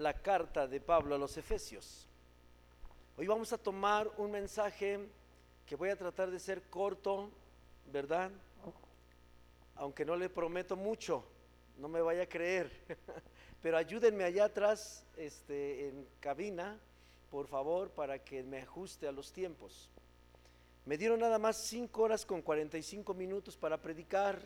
la 0.00 0.14
carta 0.14 0.66
de 0.66 0.80
Pablo 0.80 1.14
a 1.14 1.18
los 1.18 1.36
Efesios. 1.36 2.08
Hoy 3.18 3.26
vamos 3.26 3.52
a 3.52 3.58
tomar 3.58 4.10
un 4.16 4.30
mensaje 4.30 4.98
que 5.66 5.76
voy 5.76 5.90
a 5.90 5.96
tratar 5.96 6.30
de 6.30 6.40
ser 6.40 6.62
corto, 6.70 7.30
¿verdad? 7.92 8.30
Aunque 9.74 10.06
no 10.06 10.16
le 10.16 10.30
prometo 10.30 10.74
mucho, 10.74 11.22
no 11.76 11.86
me 11.86 12.00
vaya 12.00 12.22
a 12.22 12.26
creer. 12.26 12.70
Pero 13.62 13.76
ayúdenme 13.76 14.24
allá 14.24 14.46
atrás, 14.46 15.04
este, 15.18 15.88
en 15.88 16.06
cabina, 16.18 16.80
por 17.30 17.46
favor, 17.46 17.90
para 17.90 18.24
que 18.24 18.42
me 18.42 18.62
ajuste 18.62 19.06
a 19.06 19.12
los 19.12 19.30
tiempos. 19.32 19.90
Me 20.86 20.96
dieron 20.96 21.20
nada 21.20 21.38
más 21.38 21.58
5 21.58 22.02
horas 22.02 22.24
con 22.24 22.40
45 22.40 23.12
minutos 23.12 23.54
para 23.54 23.76
predicar. 23.76 24.40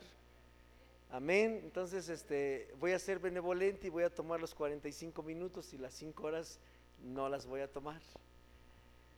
Amén. 1.09 1.61
Entonces, 1.63 2.09
este, 2.09 2.73
voy 2.79 2.91
a 2.91 2.99
ser 2.99 3.19
benevolente 3.19 3.87
y 3.87 3.89
voy 3.89 4.03
a 4.03 4.13
tomar 4.13 4.39
los 4.39 4.53
45 4.53 5.23
minutos 5.23 5.73
y 5.73 5.77
las 5.77 5.93
5 5.93 6.27
horas 6.27 6.59
no 7.03 7.29
las 7.29 7.45
voy 7.45 7.61
a 7.61 7.71
tomar. 7.71 8.01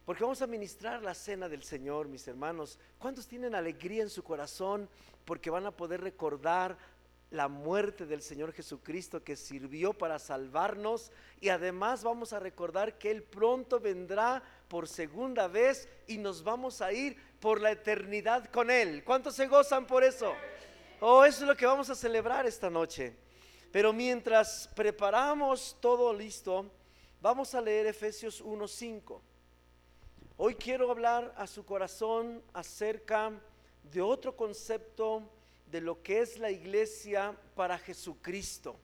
Porque 0.05 0.23
vamos 0.23 0.41
a 0.41 0.47
ministrar 0.47 1.01
la 1.01 1.13
cena 1.13 1.49
del 1.49 1.63
Señor, 1.63 2.07
mis 2.07 2.27
hermanos. 2.27 2.79
¿Cuántos 2.97 3.27
tienen 3.27 3.55
alegría 3.55 4.03
en 4.03 4.09
su 4.09 4.23
corazón 4.23 4.87
porque 5.25 5.49
van 5.49 5.65
a 5.65 5.71
poder 5.71 6.01
recordar 6.01 6.77
la 7.29 7.49
muerte 7.49 8.05
del 8.05 8.21
Señor 8.21 8.53
Jesucristo 8.53 9.23
que 9.23 9.35
sirvió 9.35 9.93
para 9.93 10.17
salvarnos 10.17 11.11
y 11.41 11.49
además 11.49 12.03
vamos 12.03 12.31
a 12.31 12.39
recordar 12.39 12.97
que 12.97 13.11
Él 13.11 13.21
pronto 13.21 13.79
vendrá 13.81 14.41
por 14.69 14.87
segunda 14.87 15.49
vez 15.49 15.89
y 16.07 16.17
nos 16.17 16.41
vamos 16.43 16.81
a 16.81 16.93
ir 16.93 17.17
por 17.41 17.59
la 17.59 17.71
eternidad 17.71 18.49
con 18.49 18.71
Él. 18.71 19.03
¿Cuántos 19.03 19.35
se 19.35 19.47
gozan 19.47 19.85
por 19.85 20.05
eso? 20.05 20.33
Oh, 20.99 21.23
eso 21.23 21.41
es 21.41 21.47
lo 21.47 21.55
que 21.55 21.67
vamos 21.67 21.91
a 21.91 21.95
celebrar 21.95 22.47
esta 22.47 22.71
noche. 22.71 23.15
Pero 23.71 23.93
mientras 23.93 24.67
preparamos 24.75 25.77
todo 25.79 26.11
listo, 26.11 26.71
vamos 27.21 27.53
a 27.53 27.61
leer 27.61 27.85
Efesios 27.85 28.43
1.5. 28.43 29.21
Hoy 30.37 30.55
quiero 30.55 30.89
hablar 30.89 31.35
a 31.37 31.45
su 31.45 31.63
corazón 31.63 32.41
acerca 32.51 33.31
de 33.83 34.01
otro 34.01 34.35
concepto 34.35 35.21
de 35.67 35.81
lo 35.81 36.01
que 36.01 36.19
es 36.21 36.39
la 36.39 36.49
iglesia 36.49 37.37
para 37.55 37.77
Jesucristo. 37.77 38.75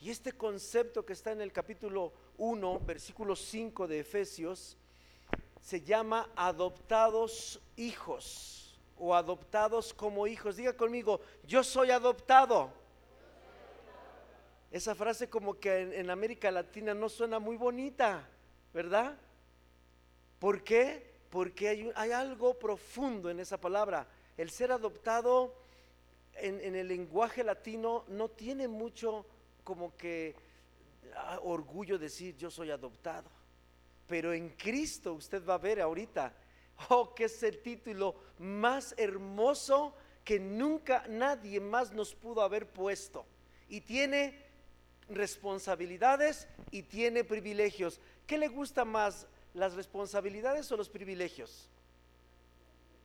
Y 0.00 0.10
este 0.10 0.32
concepto 0.32 1.06
que 1.06 1.12
está 1.12 1.30
en 1.30 1.42
el 1.42 1.52
capítulo 1.52 2.12
1, 2.38 2.80
versículo 2.80 3.36
5 3.36 3.86
de 3.86 4.00
Efesios, 4.00 4.76
se 5.60 5.80
llama 5.80 6.28
adoptados 6.34 7.60
hijos 7.76 8.61
o 9.04 9.16
adoptados 9.16 9.92
como 9.92 10.28
hijos. 10.28 10.56
Diga 10.56 10.74
conmigo, 10.74 11.20
yo 11.44 11.64
soy 11.64 11.90
adoptado. 11.90 12.70
Esa 14.70 14.94
frase 14.94 15.28
como 15.28 15.58
que 15.58 15.98
en, 15.98 16.08
América 16.08 16.52
Latina 16.52 16.94
no 16.94 17.08
suena 17.08 17.40
muy 17.40 17.56
bonita, 17.56 18.28
¿verdad? 18.72 19.18
¿Por 20.38 20.62
qué? 20.62 21.14
Porque 21.30 21.68
hay, 21.68 21.90
hay 21.96 22.12
algo 22.12 22.54
profundo 22.54 23.28
en 23.28 23.40
esa 23.40 23.60
palabra. 23.60 24.06
El 24.36 24.50
ser 24.50 24.70
adoptado 24.70 25.52
en, 26.34 26.76
el 26.76 26.86
lenguaje 26.86 27.42
latino 27.42 28.04
no 28.06 28.28
tiene 28.28 28.68
mucho 28.68 29.26
como 29.64 29.96
que 29.96 30.36
ah, 31.16 31.40
orgullo 31.42 31.98
decir 31.98 32.36
yo 32.36 32.52
soy 32.52 32.70
adoptado. 32.70 33.28
Pero 34.06 34.32
en 34.32 34.50
Cristo 34.50 35.14
usted 35.14 35.44
va 35.44 35.54
a 35.54 35.58
ver 35.58 35.80
ahorita, 35.80 36.32
oh, 36.88 37.14
que 37.14 37.24
es 37.24 37.42
el 37.42 37.60
título 37.62 38.14
más 38.38 38.94
hermoso 38.96 39.94
que 40.24 40.38
nunca 40.38 41.04
nadie 41.08 41.60
más 41.60 41.92
nos 41.92 42.14
pudo 42.14 42.42
haber 42.42 42.66
puesto. 42.66 43.26
Y 43.68 43.80
tiene 43.80 44.44
responsabilidades 45.08 46.46
y 46.70 46.82
tiene 46.82 47.24
privilegios. 47.24 48.00
¿Qué 48.26 48.38
le 48.38 48.48
gusta 48.48 48.84
más, 48.84 49.26
las 49.54 49.74
responsabilidades 49.74 50.70
o 50.72 50.76
los 50.76 50.88
privilegios? 50.88 51.68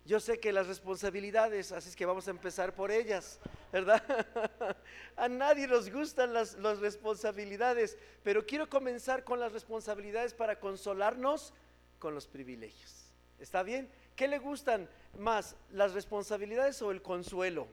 Yo 0.05 0.21
sé 0.21 0.39
que 0.39 0.53
las 0.53 0.67
responsabilidades, 0.67 1.73
así 1.73 1.89
es 1.89 1.95
que 1.95 2.05
vamos 2.05 2.29
a 2.29 2.31
empezar 2.31 2.73
por 2.73 2.91
ellas, 2.91 3.41
¿verdad? 3.73 4.01
a 5.17 5.27
nadie 5.27 5.67
nos 5.67 5.91
gustan 5.91 6.33
las, 6.33 6.53
las, 6.59 6.79
responsabilidades, 6.79 7.97
pero 8.23 8.45
quiero 8.45 8.69
comenzar 8.69 9.25
con 9.25 9.37
las 9.37 9.51
responsabilidades 9.51 10.33
para 10.33 10.61
consolarnos 10.61 11.53
con 11.99 12.15
los 12.15 12.25
privilegios. 12.25 13.06
¿Está 13.39 13.63
bien? 13.63 13.89
¿Qué 14.15 14.27
le 14.27 14.39
gustan 14.39 14.89
más, 15.17 15.55
las 15.71 15.93
responsabilidades 15.93 16.81
o 16.81 16.91
el 16.91 17.01
consuelo? 17.01 17.67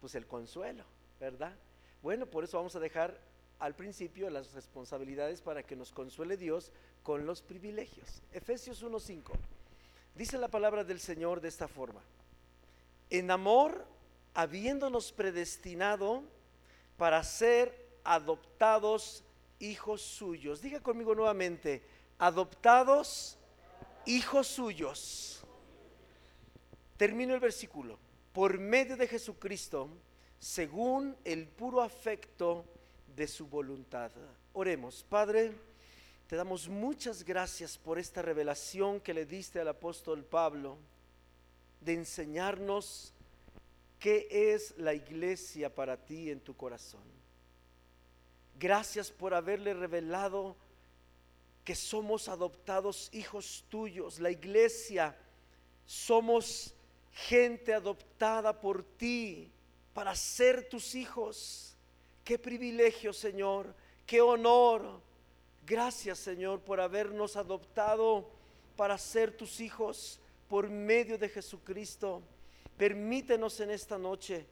Pues 0.00 0.14
el 0.14 0.26
consuelo, 0.26 0.84
¿verdad? 1.18 1.52
Bueno, 2.02 2.26
por 2.26 2.44
eso 2.44 2.56
vamos 2.56 2.76
a 2.76 2.80
dejar 2.80 3.18
al 3.58 3.74
principio 3.74 4.30
las 4.30 4.52
responsabilidades 4.52 5.40
para 5.40 5.64
que 5.64 5.74
nos 5.74 5.90
consuele 5.90 6.36
Dios 6.36 6.70
con 7.02 7.26
los 7.26 7.42
privilegios. 7.42 8.22
Efesios 8.32 8.84
1.5. 8.84 9.32
Dice 10.14 10.38
la 10.38 10.48
palabra 10.48 10.84
del 10.84 11.00
Señor 11.00 11.40
de 11.40 11.48
esta 11.48 11.68
forma. 11.68 12.00
En 13.10 13.30
amor, 13.30 13.84
habiéndonos 14.34 15.12
predestinado 15.12 16.22
para 16.96 17.22
ser 17.24 17.74
adoptados 18.04 19.24
hijos 19.58 20.02
suyos. 20.02 20.60
Diga 20.60 20.80
conmigo 20.80 21.14
nuevamente, 21.14 21.82
adoptados 22.18 23.37
hijos 24.08 24.46
suyos. 24.46 25.42
Termino 26.96 27.34
el 27.34 27.40
versículo. 27.40 27.98
Por 28.32 28.58
medio 28.58 28.96
de 28.96 29.06
Jesucristo, 29.06 29.88
según 30.38 31.16
el 31.24 31.46
puro 31.46 31.82
afecto 31.82 32.64
de 33.14 33.28
su 33.28 33.46
voluntad. 33.46 34.10
Oremos, 34.54 35.04
Padre. 35.08 35.52
Te 36.26 36.36
damos 36.36 36.68
muchas 36.68 37.24
gracias 37.24 37.78
por 37.78 37.98
esta 37.98 38.22
revelación 38.22 39.00
que 39.00 39.14
le 39.14 39.24
diste 39.24 39.60
al 39.60 39.68
apóstol 39.68 40.24
Pablo 40.24 40.76
de 41.80 41.94
enseñarnos 41.94 43.14
qué 43.98 44.28
es 44.30 44.76
la 44.76 44.94
iglesia 44.94 45.74
para 45.74 45.96
ti 45.96 46.30
en 46.30 46.40
tu 46.40 46.54
corazón. 46.54 47.02
Gracias 48.58 49.10
por 49.10 49.34
haberle 49.34 49.72
revelado 49.72 50.56
que 51.68 51.74
somos 51.74 52.30
adoptados 52.30 53.10
hijos 53.12 53.62
tuyos. 53.68 54.20
La 54.20 54.30
iglesia 54.30 55.14
somos 55.84 56.74
gente 57.12 57.74
adoptada 57.74 58.58
por 58.58 58.82
ti 58.82 59.52
para 59.92 60.16
ser 60.16 60.66
tus 60.70 60.94
hijos. 60.94 61.76
Qué 62.24 62.38
privilegio, 62.38 63.12
Señor. 63.12 63.74
Qué 64.06 64.22
honor 64.22 65.02
Gracias 65.68 66.18
Señor 66.20 66.60
por 66.60 66.80
habernos 66.80 67.36
adoptado 67.36 68.30
para 68.74 68.96
ser 68.96 69.36
tus 69.36 69.60
hijos 69.60 70.18
por 70.48 70.70
medio 70.70 71.18
de 71.18 71.28
Jesucristo. 71.28 72.22
Permítenos 72.78 73.60
en 73.60 73.72
esta 73.72 73.98
noche 73.98 74.46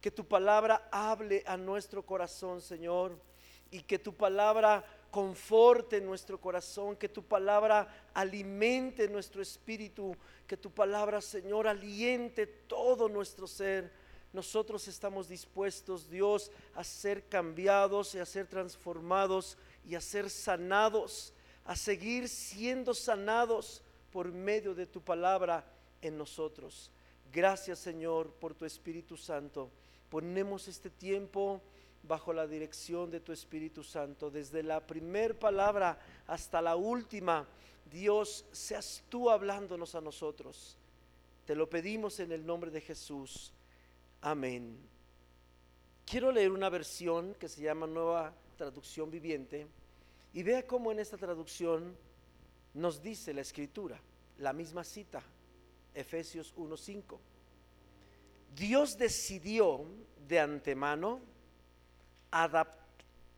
que 0.00 0.12
tu 0.12 0.24
palabra 0.24 0.88
hable 0.92 1.42
a 1.46 1.56
nuestro 1.56 2.06
corazón, 2.06 2.60
Señor, 2.60 3.18
y 3.72 3.80
que 3.82 3.98
tu 3.98 4.14
palabra 4.14 4.84
conforte 5.12 6.00
nuestro 6.00 6.40
corazón, 6.40 6.96
que 6.96 7.06
tu 7.06 7.22
palabra 7.22 8.08
alimente 8.14 9.06
nuestro 9.08 9.42
espíritu, 9.42 10.16
que 10.46 10.56
tu 10.56 10.70
palabra, 10.70 11.20
Señor, 11.20 11.68
aliente 11.68 12.46
todo 12.46 13.10
nuestro 13.10 13.46
ser. 13.46 13.92
Nosotros 14.32 14.88
estamos 14.88 15.28
dispuestos, 15.28 16.08
Dios, 16.08 16.50
a 16.74 16.82
ser 16.82 17.28
cambiados 17.28 18.14
y 18.14 18.20
a 18.20 18.24
ser 18.24 18.46
transformados 18.46 19.58
y 19.86 19.96
a 19.96 20.00
ser 20.00 20.30
sanados, 20.30 21.34
a 21.66 21.76
seguir 21.76 22.26
siendo 22.26 22.94
sanados 22.94 23.82
por 24.10 24.32
medio 24.32 24.74
de 24.74 24.86
tu 24.86 25.02
palabra 25.02 25.70
en 26.00 26.16
nosotros. 26.16 26.90
Gracias 27.30 27.80
Señor 27.80 28.32
por 28.32 28.54
tu 28.54 28.64
Espíritu 28.64 29.18
Santo. 29.18 29.70
Ponemos 30.08 30.68
este 30.68 30.88
tiempo 30.88 31.60
bajo 32.02 32.32
la 32.32 32.46
dirección 32.46 33.10
de 33.10 33.20
tu 33.20 33.32
Espíritu 33.32 33.82
Santo, 33.84 34.30
desde 34.30 34.62
la 34.62 34.86
primer 34.86 35.38
palabra 35.38 35.98
hasta 36.26 36.60
la 36.60 36.76
última. 36.76 37.46
Dios, 37.90 38.44
seas 38.52 39.04
tú 39.08 39.30
hablándonos 39.30 39.94
a 39.94 40.00
nosotros. 40.00 40.76
Te 41.44 41.54
lo 41.54 41.68
pedimos 41.68 42.20
en 42.20 42.32
el 42.32 42.44
nombre 42.44 42.70
de 42.70 42.80
Jesús. 42.80 43.52
Amén. 44.20 44.78
Quiero 46.04 46.32
leer 46.32 46.50
una 46.50 46.68
versión 46.68 47.34
que 47.34 47.48
se 47.48 47.62
llama 47.62 47.86
Nueva 47.86 48.34
traducción 48.62 49.10
viviente, 49.10 49.66
y 50.32 50.42
vea 50.44 50.64
cómo 50.66 50.92
en 50.92 51.00
esta 51.00 51.16
traducción 51.16 51.96
nos 52.74 53.02
dice 53.02 53.34
la 53.34 53.40
escritura, 53.40 54.00
la 54.38 54.52
misma 54.52 54.84
cita, 54.84 55.20
Efesios 55.92 56.54
1.5. 56.56 57.18
Dios 58.54 58.96
decidió 58.96 59.84
de 60.28 60.38
antemano 60.38 61.20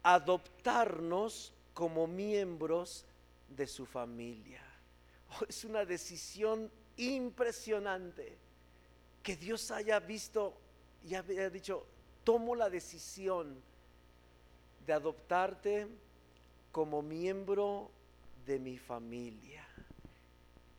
adoptarnos 0.03 1.53
como 1.75 2.07
miembros 2.07 3.05
de 3.49 3.67
su 3.67 3.85
familia. 3.85 4.63
Es 5.49 5.65
una 5.65 5.85
decisión 5.85 6.71
impresionante 6.97 8.39
que 9.23 9.37
Dios 9.37 9.71
haya 9.71 9.99
visto 10.01 10.55
y 11.03 11.15
haya 11.15 11.51
dicho, 11.51 11.85
tomo 12.23 12.55
la 12.55 12.71
decisión 12.71 13.61
de 14.87 14.93
adoptarte 14.93 15.89
como 16.73 17.03
miembro 17.03 17.91
de 18.47 18.59
mi 18.59 18.79
familia. 18.79 19.67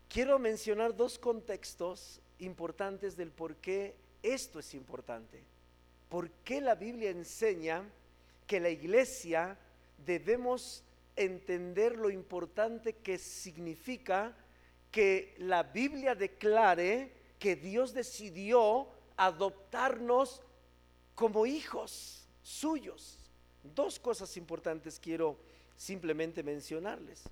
Quiero 0.08 0.40
mencionar 0.40 0.96
dos 0.96 1.20
contextos 1.20 2.22
importantes 2.40 3.18
del 3.18 3.32
por 3.32 3.56
qué 3.58 3.96
esto 4.24 4.60
es 4.60 4.74
importante. 4.74 5.44
¿Por 6.10 6.30
qué 6.30 6.62
la 6.62 6.76
Biblia 6.76 7.10
enseña 7.10 7.84
que 8.48 8.60
la 8.60 8.70
iglesia 8.70 9.58
debemos 10.06 10.84
entender 11.16 11.98
lo 11.98 12.10
importante 12.10 12.94
que 12.94 13.18
significa 13.18 14.36
que 14.92 15.36
la 15.40 15.64
Biblia 15.64 16.16
declare 16.16 17.12
que 17.40 17.56
Dios 17.56 17.94
decidió 17.94 18.88
adoptarnos 19.18 20.42
como 21.16 21.46
hijos 21.46 22.26
suyos. 22.44 23.18
Dos 23.64 24.00
cosas 24.00 24.38
importantes 24.38 25.00
quiero 25.00 25.38
simplemente 25.76 26.44
mencionarles. 26.44 27.24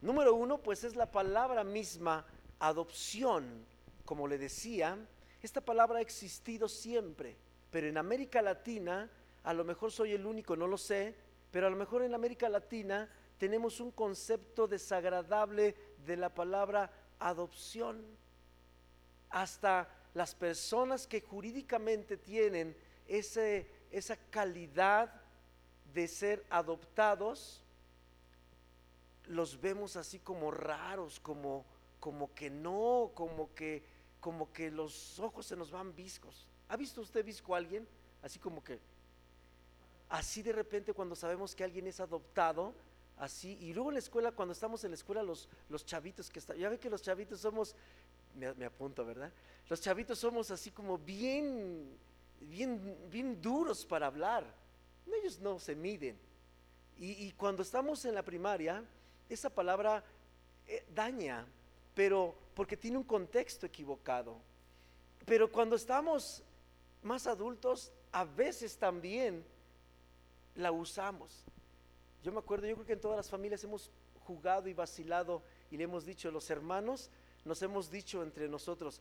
Número 0.00 0.34
uno, 0.34 0.58
pues 0.58 0.84
es 0.84 0.96
la 0.96 1.10
palabra 1.10 1.64
misma 1.64 2.26
adopción. 2.58 3.64
Como 4.04 4.26
le 4.26 4.38
decía, 4.38 4.98
esta 5.42 5.60
palabra 5.60 5.98
ha 5.98 6.02
existido 6.02 6.68
siempre, 6.68 7.36
pero 7.70 7.86
en 7.86 7.98
América 7.98 8.42
Latina, 8.42 9.10
a 9.44 9.54
lo 9.54 9.64
mejor 9.64 9.92
soy 9.92 10.12
el 10.12 10.26
único, 10.26 10.56
no 10.56 10.66
lo 10.66 10.78
sé, 10.78 11.14
pero 11.50 11.66
a 11.66 11.70
lo 11.70 11.76
mejor 11.76 12.02
en 12.02 12.14
América 12.14 12.48
Latina 12.48 13.08
tenemos 13.38 13.80
un 13.80 13.90
concepto 13.90 14.66
desagradable 14.66 15.74
de 16.04 16.16
la 16.16 16.34
palabra 16.34 16.90
adopción. 17.18 18.04
Hasta 19.30 19.88
las 20.14 20.34
personas 20.34 21.06
que 21.06 21.20
jurídicamente 21.20 22.16
tienen 22.16 22.76
ese, 23.06 23.70
esa 23.90 24.16
calidad 24.30 25.12
de 25.94 26.08
ser 26.08 26.44
adoptados, 26.50 27.62
los 29.26 29.60
vemos 29.60 29.96
así 29.96 30.18
como 30.18 30.50
raros, 30.50 31.20
como, 31.20 31.64
como 32.00 32.34
que 32.34 32.50
no, 32.50 33.12
como 33.14 33.54
que, 33.54 33.82
como 34.20 34.52
que 34.52 34.70
los 34.70 35.18
ojos 35.18 35.46
se 35.46 35.56
nos 35.56 35.70
van 35.70 35.94
viscos. 35.94 36.48
¿Ha 36.68 36.76
visto 36.76 37.00
usted 37.00 37.24
visco 37.24 37.54
a 37.54 37.58
alguien? 37.58 37.86
Así 38.22 38.38
como 38.38 38.62
que, 38.64 38.80
así 40.08 40.42
de 40.42 40.52
repente 40.52 40.92
cuando 40.92 41.14
sabemos 41.14 41.54
que 41.54 41.64
alguien 41.64 41.86
es 41.86 42.00
adoptado, 42.00 42.74
así, 43.18 43.58
y 43.60 43.72
luego 43.72 43.90
en 43.90 43.94
la 43.94 44.00
escuela, 44.00 44.32
cuando 44.32 44.52
estamos 44.52 44.84
en 44.84 44.90
la 44.90 44.94
escuela, 44.94 45.22
los, 45.22 45.48
los 45.68 45.84
chavitos 45.84 46.30
que 46.30 46.38
están, 46.38 46.56
ya 46.56 46.68
ve 46.68 46.78
que 46.78 46.90
los 46.90 47.02
chavitos 47.02 47.40
somos, 47.40 47.74
me, 48.34 48.64
apunto, 48.64 49.04
¿verdad? 49.04 49.32
Los 49.68 49.80
chavitos 49.80 50.18
somos 50.18 50.50
así 50.50 50.70
como 50.70 50.98
bien, 50.98 51.96
bien, 52.40 52.96
bien 53.10 53.40
duros 53.42 53.84
para 53.84 54.06
hablar. 54.06 54.44
Ellos 55.06 55.40
no 55.40 55.58
se 55.58 55.74
miden. 55.74 56.16
Y, 56.98 57.26
y 57.26 57.32
cuando 57.32 57.62
estamos 57.62 58.04
en 58.04 58.14
la 58.14 58.22
primaria, 58.22 58.84
esa 59.28 59.50
palabra 59.50 60.04
eh, 60.66 60.84
daña, 60.94 61.46
pero 61.94 62.34
porque 62.54 62.76
tiene 62.76 62.98
un 62.98 63.04
contexto 63.04 63.66
equivocado. 63.66 64.36
Pero 65.24 65.50
cuando 65.50 65.76
estamos 65.76 66.42
más 67.02 67.26
adultos, 67.26 67.92
a 68.12 68.24
veces 68.24 68.76
también 68.76 69.44
la 70.58 70.72
usamos. 70.72 71.44
Yo 72.22 72.32
me 72.32 72.40
acuerdo, 72.40 72.66
yo 72.66 72.74
creo 72.74 72.86
que 72.86 72.92
en 72.92 73.00
todas 73.00 73.16
las 73.16 73.30
familias 73.30 73.62
hemos 73.64 73.90
jugado 74.26 74.68
y 74.68 74.74
vacilado 74.74 75.42
y 75.70 75.76
le 75.76 75.84
hemos 75.84 76.04
dicho, 76.04 76.30
los 76.30 76.50
hermanos, 76.50 77.10
nos 77.44 77.62
hemos 77.62 77.90
dicho 77.90 78.22
entre 78.22 78.48
nosotros, 78.48 79.00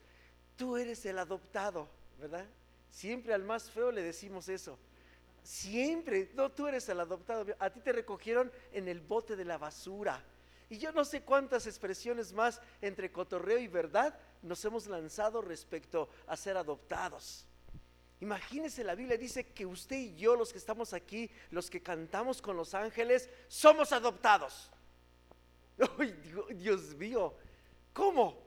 tú 0.56 0.78
eres 0.78 1.06
el 1.06 1.18
adoptado, 1.18 1.88
¿verdad? 2.20 2.46
Siempre 2.92 3.34
al 3.34 3.44
más 3.44 3.70
feo 3.70 3.92
le 3.92 4.04
decimos 4.04 4.48
eso. 4.50 4.78
Siempre, 5.44 6.30
no, 6.36 6.52
tú 6.52 6.68
eres 6.68 6.88
el 6.90 7.00
adoptado. 7.00 7.46
A 7.60 7.70
ti 7.70 7.80
te 7.80 7.92
recogieron 7.92 8.52
en 8.72 8.88
el 8.88 9.02
bote 9.02 9.36
de 9.36 9.46
la 9.46 9.58
basura. 9.58 10.24
Y 10.70 10.78
yo 10.78 10.92
no 10.92 11.06
sé 11.06 11.22
cuántas 11.22 11.66
expresiones 11.66 12.34
más 12.34 12.62
entre 12.82 13.12
cotorreo 13.12 13.58
y 13.58 13.68
verdad 13.68 14.18
nos 14.44 14.64
hemos 14.66 14.86
lanzado 14.88 15.42
respecto 15.42 16.10
a 16.28 16.38
ser 16.38 16.58
adoptados. 16.58 17.47
Imagínese, 18.20 18.84
la 18.84 18.96
Biblia 18.96 19.18
dice 19.18 19.46
que 19.46 19.66
usted 19.66 19.98
y 19.98 20.16
yo, 20.16 20.36
los 20.36 20.52
que 20.52 20.58
estamos 20.58 20.94
aquí, 20.94 21.30
los 21.52 21.70
que 21.70 21.82
cantamos 21.82 22.42
con 22.42 22.58
los 22.58 22.74
ángeles, 22.74 23.30
somos 23.48 23.92
adoptados. 23.92 24.72
Dios 26.56 26.96
mío, 26.96 27.36
¿cómo? 27.94 28.38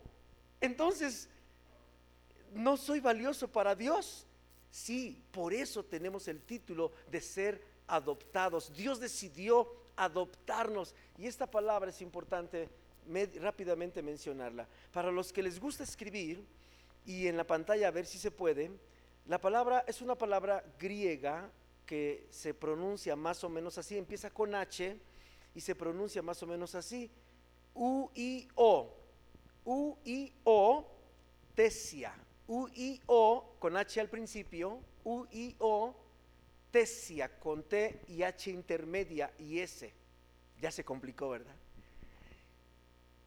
Entonces, 0.60 1.28
¿no 2.52 2.76
soy 2.76 2.98
valioso 2.98 3.46
para 3.46 3.74
Dios? 3.76 4.26
Sí, 4.70 5.22
por 5.30 5.54
eso 5.54 5.84
tenemos 5.84 6.26
el 6.28 6.40
título 6.40 6.92
de 7.08 7.20
ser 7.20 7.62
adoptados. 7.86 8.72
Dios 8.72 8.98
decidió 8.98 9.72
adoptarnos. 9.96 10.94
Y 11.18 11.26
esta 11.26 11.48
palabra 11.48 11.90
es 11.90 12.00
importante 12.00 12.68
rápidamente 13.40 14.02
mencionarla. 14.02 14.66
Para 14.92 15.10
los 15.10 15.32
que 15.32 15.42
les 15.42 15.60
gusta 15.60 15.84
escribir, 15.84 16.44
y 17.06 17.26
en 17.26 17.36
la 17.36 17.44
pantalla 17.44 17.88
a 17.88 17.90
ver 17.90 18.06
si 18.06 18.18
se 18.18 18.30
puede, 18.30 18.70
la 19.30 19.40
palabra 19.40 19.84
es 19.86 20.02
una 20.02 20.16
palabra 20.16 20.64
griega 20.76 21.48
que 21.86 22.26
se 22.30 22.52
pronuncia 22.52 23.14
más 23.14 23.44
o 23.44 23.48
menos 23.48 23.78
así, 23.78 23.96
empieza 23.96 24.28
con 24.28 24.56
H 24.56 24.98
y 25.54 25.60
se 25.60 25.76
pronuncia 25.76 26.20
más 26.20 26.42
o 26.42 26.48
menos 26.48 26.74
así. 26.74 27.08
U-I-O. 27.74 28.92
U-I-O, 29.64 30.86
tesia. 31.54 32.12
U-I-O 32.48 33.54
con 33.60 33.76
H 33.76 34.00
al 34.00 34.08
principio, 34.08 34.80
U-I-O, 35.04 35.94
tesia 36.72 37.38
con 37.38 37.62
T 37.62 38.00
y 38.08 38.24
H 38.24 38.50
intermedia 38.50 39.32
y 39.38 39.60
S. 39.60 39.94
Ya 40.60 40.72
se 40.72 40.82
complicó, 40.82 41.28
¿verdad? 41.28 41.54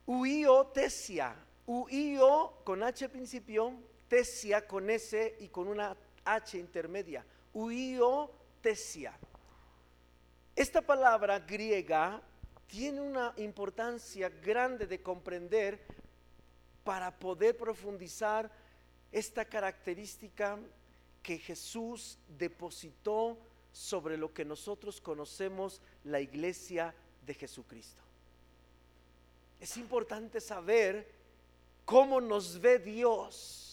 U-I-O, 0.06 0.68
tesia. 0.68 1.34
U-I-O 1.66 2.62
con 2.66 2.84
H 2.84 3.06
al 3.06 3.12
principio, 3.12 3.74
tesia 4.14 4.68
con 4.68 4.92
S 4.92 5.38
y 5.40 5.48
con 5.48 5.68
una 5.68 5.98
H 6.24 6.56
intermedia. 6.60 7.26
U-I-O, 7.52 8.30
tesia. 8.62 9.18
Esta 10.56 10.84
palabra 10.84 11.40
griega 11.40 12.22
tiene 12.68 13.02
una 13.02 13.34
importancia 13.38 14.30
grande 14.30 14.86
de 14.86 15.02
comprender 15.02 15.84
para 16.84 17.10
poder 17.18 17.58
profundizar 17.58 18.52
esta 19.12 19.46
característica 19.46 20.60
que 21.24 21.40
Jesús 21.40 22.20
depositó 22.38 23.40
sobre 23.72 24.16
lo 24.16 24.32
que 24.32 24.46
nosotros 24.46 25.02
conocemos 25.02 25.82
la 26.04 26.20
iglesia 26.20 26.94
de 27.26 27.34
Jesucristo. 27.34 28.04
Es 29.60 29.76
importante 29.76 30.40
saber 30.40 31.12
cómo 31.84 32.22
nos 32.22 32.62
ve 32.62 32.78
Dios. 32.78 33.73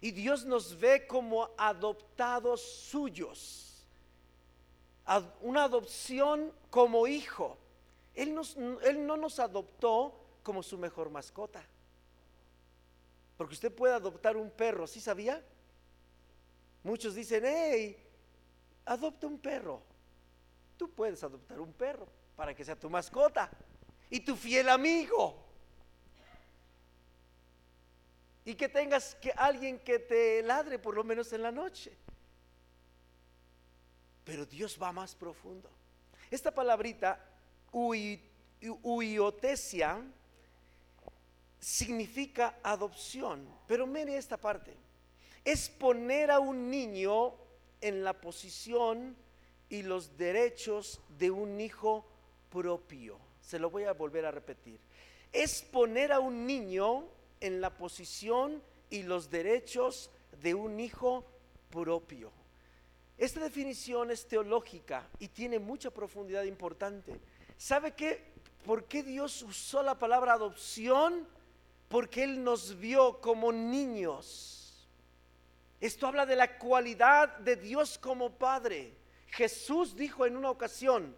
Y 0.00 0.12
Dios 0.12 0.44
nos 0.44 0.78
ve 0.78 1.06
como 1.06 1.50
adoptados 1.58 2.62
suyos. 2.62 3.86
Una 5.42 5.64
adopción 5.64 6.52
como 6.70 7.06
hijo. 7.06 7.58
Él, 8.14 8.34
no 8.34 9.16
nos 9.16 9.38
adoptó 9.38 10.14
como 10.42 10.62
su 10.62 10.78
mejor 10.78 11.10
mascota. 11.10 11.62
Porque 13.36 13.54
usted 13.54 13.74
puede 13.74 13.94
adoptar 13.94 14.36
un 14.36 14.50
perro, 14.50 14.86
¿sí 14.86 15.00
sabía? 15.00 15.42
Muchos 16.82 17.14
dicen, 17.14 17.44
hey, 17.46 17.96
adopta 18.84 19.26
un 19.26 19.38
perro. 19.38 19.82
Tú 20.76 20.90
puedes 20.90 21.22
adoptar 21.22 21.60
un 21.60 21.72
perro 21.72 22.06
para 22.36 22.54
que 22.54 22.64
sea 22.64 22.78
tu 22.78 22.88
mascota 22.88 23.50
y 24.08 24.20
tu 24.20 24.34
fiel 24.34 24.68
amigo. 24.68 25.49
Y 28.50 28.56
que 28.56 28.68
tengas 28.68 29.14
que 29.14 29.30
alguien 29.30 29.78
que 29.78 30.00
te 30.00 30.42
ladre 30.42 30.80
por 30.80 30.96
lo 30.96 31.04
menos 31.04 31.32
en 31.32 31.40
la 31.40 31.52
noche. 31.52 31.92
Pero 34.24 34.44
Dios 34.44 34.76
va 34.82 34.90
más 34.90 35.14
profundo. 35.14 35.70
Esta 36.32 36.50
palabrita, 36.52 37.24
uiotesia, 38.82 40.02
significa 41.60 42.58
adopción. 42.64 43.46
Pero 43.68 43.86
mire 43.86 44.16
esta 44.16 44.36
parte. 44.36 44.74
Es 45.44 45.70
poner 45.70 46.32
a 46.32 46.40
un 46.40 46.68
niño 46.72 47.34
en 47.80 48.02
la 48.02 48.14
posición 48.14 49.14
y 49.68 49.84
los 49.84 50.18
derechos 50.18 51.00
de 51.18 51.30
un 51.30 51.60
hijo 51.60 52.04
propio. 52.50 53.16
Se 53.40 53.60
lo 53.60 53.70
voy 53.70 53.84
a 53.84 53.92
volver 53.92 54.26
a 54.26 54.32
repetir. 54.32 54.80
Es 55.32 55.62
poner 55.62 56.10
a 56.10 56.18
un 56.18 56.48
niño 56.48 57.19
en 57.40 57.60
la 57.60 57.76
posición 57.76 58.62
y 58.90 59.02
los 59.02 59.30
derechos 59.30 60.10
de 60.42 60.54
un 60.54 60.80
hijo 60.80 61.24
propio. 61.70 62.32
Esta 63.18 63.40
definición 63.40 64.10
es 64.10 64.26
teológica 64.26 65.08
y 65.18 65.28
tiene 65.28 65.58
mucha 65.58 65.90
profundidad 65.90 66.44
importante. 66.44 67.20
¿Sabe 67.56 67.92
qué? 67.92 68.32
¿Por 68.64 68.84
qué 68.84 69.02
Dios 69.02 69.42
usó 69.42 69.82
la 69.82 69.98
palabra 69.98 70.34
adopción? 70.34 71.26
porque 71.90 72.22
Él 72.22 72.44
nos 72.44 72.78
vio 72.78 73.20
como 73.20 73.50
niños. 73.50 74.88
Esto 75.80 76.06
habla 76.06 76.24
de 76.24 76.36
la 76.36 76.56
cualidad 76.56 77.38
de 77.38 77.56
Dios 77.56 77.98
como 77.98 78.30
Padre. 78.30 78.94
Jesús 79.26 79.96
dijo 79.96 80.24
en 80.24 80.36
una 80.36 80.50
ocasión, 80.50 81.16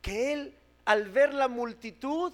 que 0.00 0.32
él 0.32 0.56
al 0.86 1.10
ver 1.10 1.34
la 1.34 1.46
multitud 1.46 2.32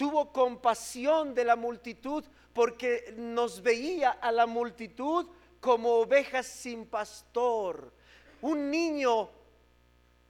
tuvo 0.00 0.32
compasión 0.32 1.34
de 1.34 1.44
la 1.44 1.56
multitud 1.56 2.24
porque 2.54 3.12
nos 3.18 3.60
veía 3.60 4.12
a 4.12 4.32
la 4.32 4.46
multitud 4.46 5.26
como 5.60 5.90
ovejas 5.96 6.46
sin 6.46 6.86
pastor. 6.86 7.92
Un 8.40 8.70
niño 8.70 9.28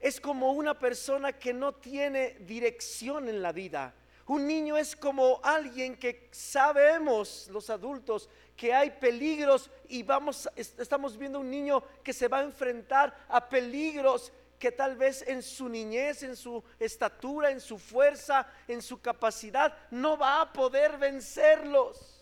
es 0.00 0.20
como 0.20 0.50
una 0.54 0.76
persona 0.76 1.34
que 1.34 1.54
no 1.54 1.72
tiene 1.72 2.30
dirección 2.40 3.28
en 3.28 3.40
la 3.40 3.52
vida. 3.52 3.94
Un 4.26 4.48
niño 4.48 4.76
es 4.76 4.96
como 4.96 5.38
alguien 5.40 5.96
que 5.96 6.28
sabemos 6.32 7.46
los 7.52 7.70
adultos 7.70 8.28
que 8.56 8.74
hay 8.74 8.90
peligros 8.90 9.70
y 9.88 10.02
vamos 10.02 10.48
estamos 10.56 11.16
viendo 11.16 11.38
un 11.38 11.48
niño 11.48 11.80
que 12.02 12.12
se 12.12 12.26
va 12.26 12.40
a 12.40 12.42
enfrentar 12.42 13.16
a 13.28 13.48
peligros 13.48 14.32
que 14.61 14.71
tal 14.71 14.95
vez 14.95 15.25
en 15.26 15.43
su 15.43 15.71
niñez, 15.71 16.23
en 16.23 16.37
su 16.37 16.62
estatura, 16.79 17.50
en 17.50 17.61
su 17.61 17.79
fuerza, 17.79 18.47
en 18.69 18.83
su 18.83 19.00
capacidad 19.00 19.75
no 19.90 20.19
va 20.19 20.43
a 20.43 20.52
poder 20.52 20.99
vencerlos. 20.99 22.21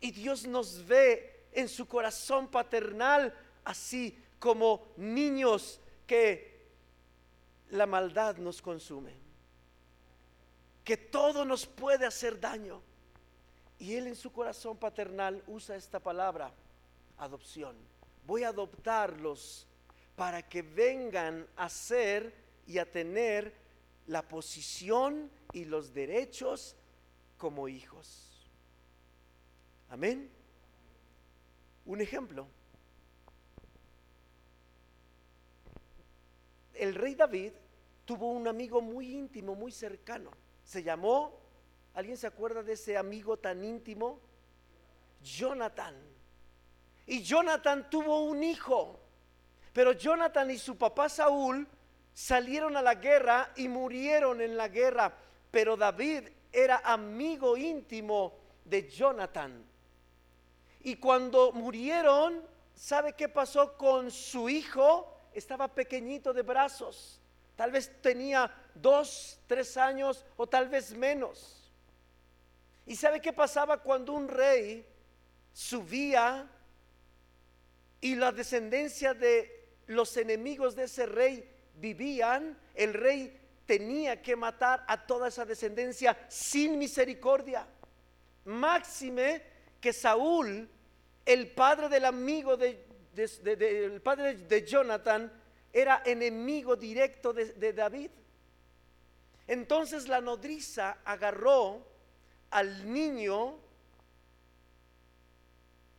Y 0.00 0.10
Dios 0.10 0.48
nos 0.48 0.84
ve 0.84 1.46
en 1.52 1.68
su 1.68 1.86
corazón 1.86 2.48
paternal 2.48 3.32
así 3.64 4.18
como 4.40 4.88
niños 4.96 5.80
que 6.08 6.66
la 7.70 7.86
maldad 7.86 8.38
nos 8.38 8.60
consume, 8.60 9.14
que 10.82 10.96
todo 10.96 11.44
nos 11.44 11.66
puede 11.66 12.04
hacer 12.04 12.40
daño. 12.40 12.82
Y 13.78 13.94
Él 13.94 14.08
en 14.08 14.16
su 14.16 14.32
corazón 14.32 14.76
paternal 14.76 15.40
usa 15.46 15.76
esta 15.76 16.00
palabra, 16.00 16.52
adopción. 17.16 17.76
Voy 18.26 18.42
a 18.42 18.48
adoptarlos 18.48 19.68
para 20.16 20.48
que 20.48 20.62
vengan 20.62 21.46
a 21.56 21.68
ser 21.68 22.34
y 22.66 22.78
a 22.78 22.90
tener 22.90 23.54
la 24.06 24.22
posición 24.22 25.30
y 25.52 25.64
los 25.64 25.92
derechos 25.92 26.76
como 27.38 27.68
hijos. 27.68 28.50
Amén. 29.88 30.30
Un 31.84 32.00
ejemplo. 32.00 32.46
El 36.74 36.94
rey 36.94 37.14
David 37.14 37.52
tuvo 38.04 38.32
un 38.32 38.48
amigo 38.48 38.80
muy 38.80 39.14
íntimo, 39.14 39.54
muy 39.54 39.72
cercano. 39.72 40.30
Se 40.64 40.82
llamó, 40.82 41.38
¿alguien 41.94 42.16
se 42.16 42.26
acuerda 42.26 42.62
de 42.62 42.74
ese 42.74 42.96
amigo 42.96 43.36
tan 43.38 43.64
íntimo? 43.64 44.20
Jonathan. 45.22 45.94
Y 47.06 47.22
Jonathan 47.22 47.90
tuvo 47.90 48.24
un 48.24 48.42
hijo. 48.42 49.01
Pero 49.72 49.92
Jonathan 49.92 50.50
y 50.50 50.58
su 50.58 50.76
papá 50.76 51.08
Saúl 51.08 51.66
salieron 52.12 52.76
a 52.76 52.82
la 52.82 52.94
guerra 52.96 53.52
y 53.56 53.68
murieron 53.68 54.40
en 54.40 54.56
la 54.56 54.68
guerra. 54.68 55.12
Pero 55.50 55.76
David 55.76 56.28
era 56.52 56.82
amigo 56.84 57.56
íntimo 57.56 58.38
de 58.64 58.88
Jonathan. 58.88 59.64
Y 60.80 60.96
cuando 60.96 61.52
murieron, 61.52 62.42
¿sabe 62.74 63.14
qué 63.14 63.28
pasó 63.28 63.76
con 63.76 64.10
su 64.10 64.48
hijo? 64.48 65.16
Estaba 65.32 65.68
pequeñito 65.68 66.32
de 66.32 66.42
brazos. 66.42 67.20
Tal 67.56 67.70
vez 67.70 68.00
tenía 68.02 68.52
dos, 68.74 69.38
tres 69.46 69.76
años 69.76 70.24
o 70.36 70.46
tal 70.46 70.68
vez 70.68 70.94
menos. 70.94 71.70
¿Y 72.86 72.96
sabe 72.96 73.20
qué 73.20 73.32
pasaba 73.32 73.78
cuando 73.78 74.12
un 74.12 74.28
rey 74.28 74.84
subía 75.52 76.50
y 78.00 78.16
la 78.16 78.32
descendencia 78.32 79.14
de 79.14 79.61
los 79.94 80.16
enemigos 80.16 80.74
de 80.76 80.84
ese 80.84 81.06
rey 81.06 81.48
vivían? 81.74 82.58
El 82.74 82.94
rey 82.94 83.38
tenía 83.66 84.20
que 84.20 84.36
matar 84.36 84.84
a 84.86 85.06
toda 85.06 85.28
esa 85.28 85.44
descendencia 85.44 86.16
sin 86.28 86.78
misericordia. 86.78 87.66
Máxime 88.44 89.42
que 89.80 89.92
Saúl, 89.92 90.68
el 91.24 91.50
padre 91.52 91.88
del 91.88 92.04
amigo 92.04 92.56
de, 92.56 92.84
el 93.16 94.00
padre 94.02 94.34
de 94.34 94.66
Jonathan, 94.66 95.32
era 95.72 96.02
enemigo 96.04 96.76
directo 96.76 97.32
de, 97.32 97.72
David. 97.72 98.10
Entonces 99.46 100.08
la 100.08 100.20
nodriza 100.20 100.98
agarró 101.04 101.86
al 102.50 102.92
niño 102.92 103.58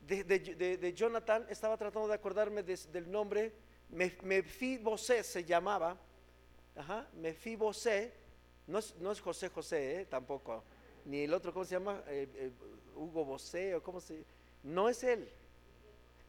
de, 0.01 0.93
Jonathan, 0.95 1.45
estaba 1.49 1.77
tratando 1.77 2.07
de 2.07 2.13
acordarme 2.13 2.61
del 2.61 3.09
nombre, 3.09 3.53
Mefibosé 3.93 5.23
se 5.23 5.43
llamaba, 5.43 5.97
ajá, 6.75 7.07
Mefibosé, 7.13 8.11
no 8.67 8.79
es, 8.79 8.95
no 8.95 9.11
es 9.11 9.21
José 9.21 9.49
José, 9.49 10.01
eh, 10.01 10.05
tampoco, 10.05 10.63
ni 11.05 11.21
el 11.21 11.33
otro, 11.33 11.53
¿cómo 11.53 11.65
se 11.65 11.75
llama? 11.75 12.01
Eh, 12.07 12.27
eh, 12.35 12.51
Hugo 12.95 13.25
Bosé, 13.25 13.75
o 13.75 13.83
cómo 13.83 13.99
se 13.99 14.23
no 14.63 14.89
es 14.89 15.03
él. 15.03 15.29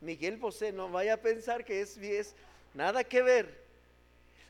Miguel 0.01 0.37
Bosé, 0.37 0.73
no 0.73 0.91
vaya 0.91 1.15
a 1.15 1.17
pensar 1.19 1.65
que 1.65 1.81
es, 1.81 1.97
es 1.97 2.35
nada 2.75 3.05
que 3.05 3.23
ver. 3.23 3.65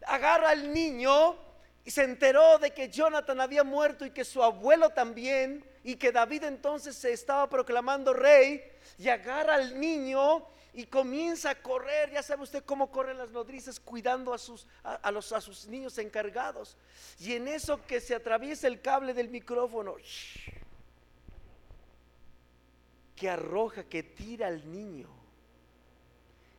Agarra 0.07 0.51
al 0.51 0.73
niño 0.73 1.37
y 1.85 1.91
se 1.91 2.03
enteró 2.03 2.59
de 2.59 2.73
que 2.73 2.89
Jonathan 2.89 3.41
había 3.41 3.63
muerto 3.63 4.05
y 4.07 4.11
que 4.11 4.25
su 4.25 4.43
abuelo 4.43 4.91
también 4.91 5.65
y 5.85 5.97
que 5.97 6.13
David 6.13 6.45
entonces 6.45 6.97
se 6.97 7.13
estaba 7.13 7.49
proclamando 7.49 8.13
rey 8.15 8.65
y 8.99 9.09
agarra 9.09 9.55
al 9.55 9.79
niño 9.79 10.47
y 10.75 10.87
comienza 10.87 11.51
a 11.51 11.63
correr, 11.63 12.11
ya 12.11 12.23
sabe 12.23 12.43
usted 12.43 12.65
cómo 12.65 12.91
corren 12.91 13.17
las 13.17 13.31
nodrizas 13.31 13.79
cuidando 13.79 14.35
a 14.35 14.39
sus, 14.39 14.67
a, 14.83 15.11
los, 15.13 15.33
a 15.33 15.41
sus 15.41 15.69
niños 15.69 15.97
encargados. 15.99 16.77
Y 17.21 17.35
en 17.35 17.47
eso 17.47 17.81
que 17.87 18.01
se 18.01 18.13
atraviesa 18.13 18.67
el 18.67 18.81
cable 18.81 19.15
del 19.15 19.29
micrófono, 19.29 19.95
que 23.15 23.31
arroja, 23.31 23.85
que 23.85 24.03
tira 24.03 24.49
al 24.49 24.69
niño. 24.71 25.09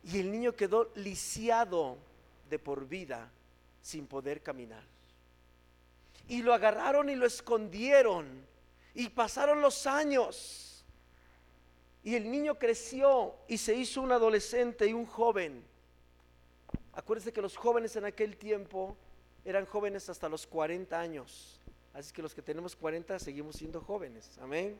Y 0.02 0.18
el 0.18 0.32
niño 0.32 0.56
quedó 0.56 0.90
lisiado 0.94 1.98
de 2.48 2.58
por 2.58 2.88
vida 2.88 3.30
sin 3.82 4.06
poder 4.06 4.42
caminar. 4.42 4.82
Y 6.26 6.40
lo 6.42 6.54
agarraron 6.54 7.10
y 7.10 7.16
lo 7.16 7.26
escondieron. 7.26 8.46
Y 8.94 9.10
pasaron 9.10 9.60
los 9.60 9.86
años. 9.86 10.65
Y 12.06 12.14
el 12.14 12.30
niño 12.30 12.58
creció 12.58 13.34
y 13.48 13.58
se 13.58 13.74
hizo 13.74 14.00
un 14.00 14.12
adolescente 14.12 14.86
y 14.86 14.94
un 14.94 15.04
joven. 15.04 15.62
Acuérdense 16.92 17.34
que 17.34 17.42
los 17.42 17.58
jóvenes 17.58 17.96
en 17.96 18.04
aquel 18.06 18.38
tiempo 18.38 18.96
eran 19.44 19.66
jóvenes 19.66 20.08
hasta 20.08 20.28
los 20.28 20.46
40 20.46 20.98
años. 20.98 21.60
Así 21.92 22.14
que 22.14 22.22
los 22.22 22.34
que 22.34 22.42
tenemos 22.42 22.76
40 22.76 23.18
seguimos 23.18 23.56
siendo 23.56 23.80
jóvenes. 23.80 24.38
Amén 24.40 24.78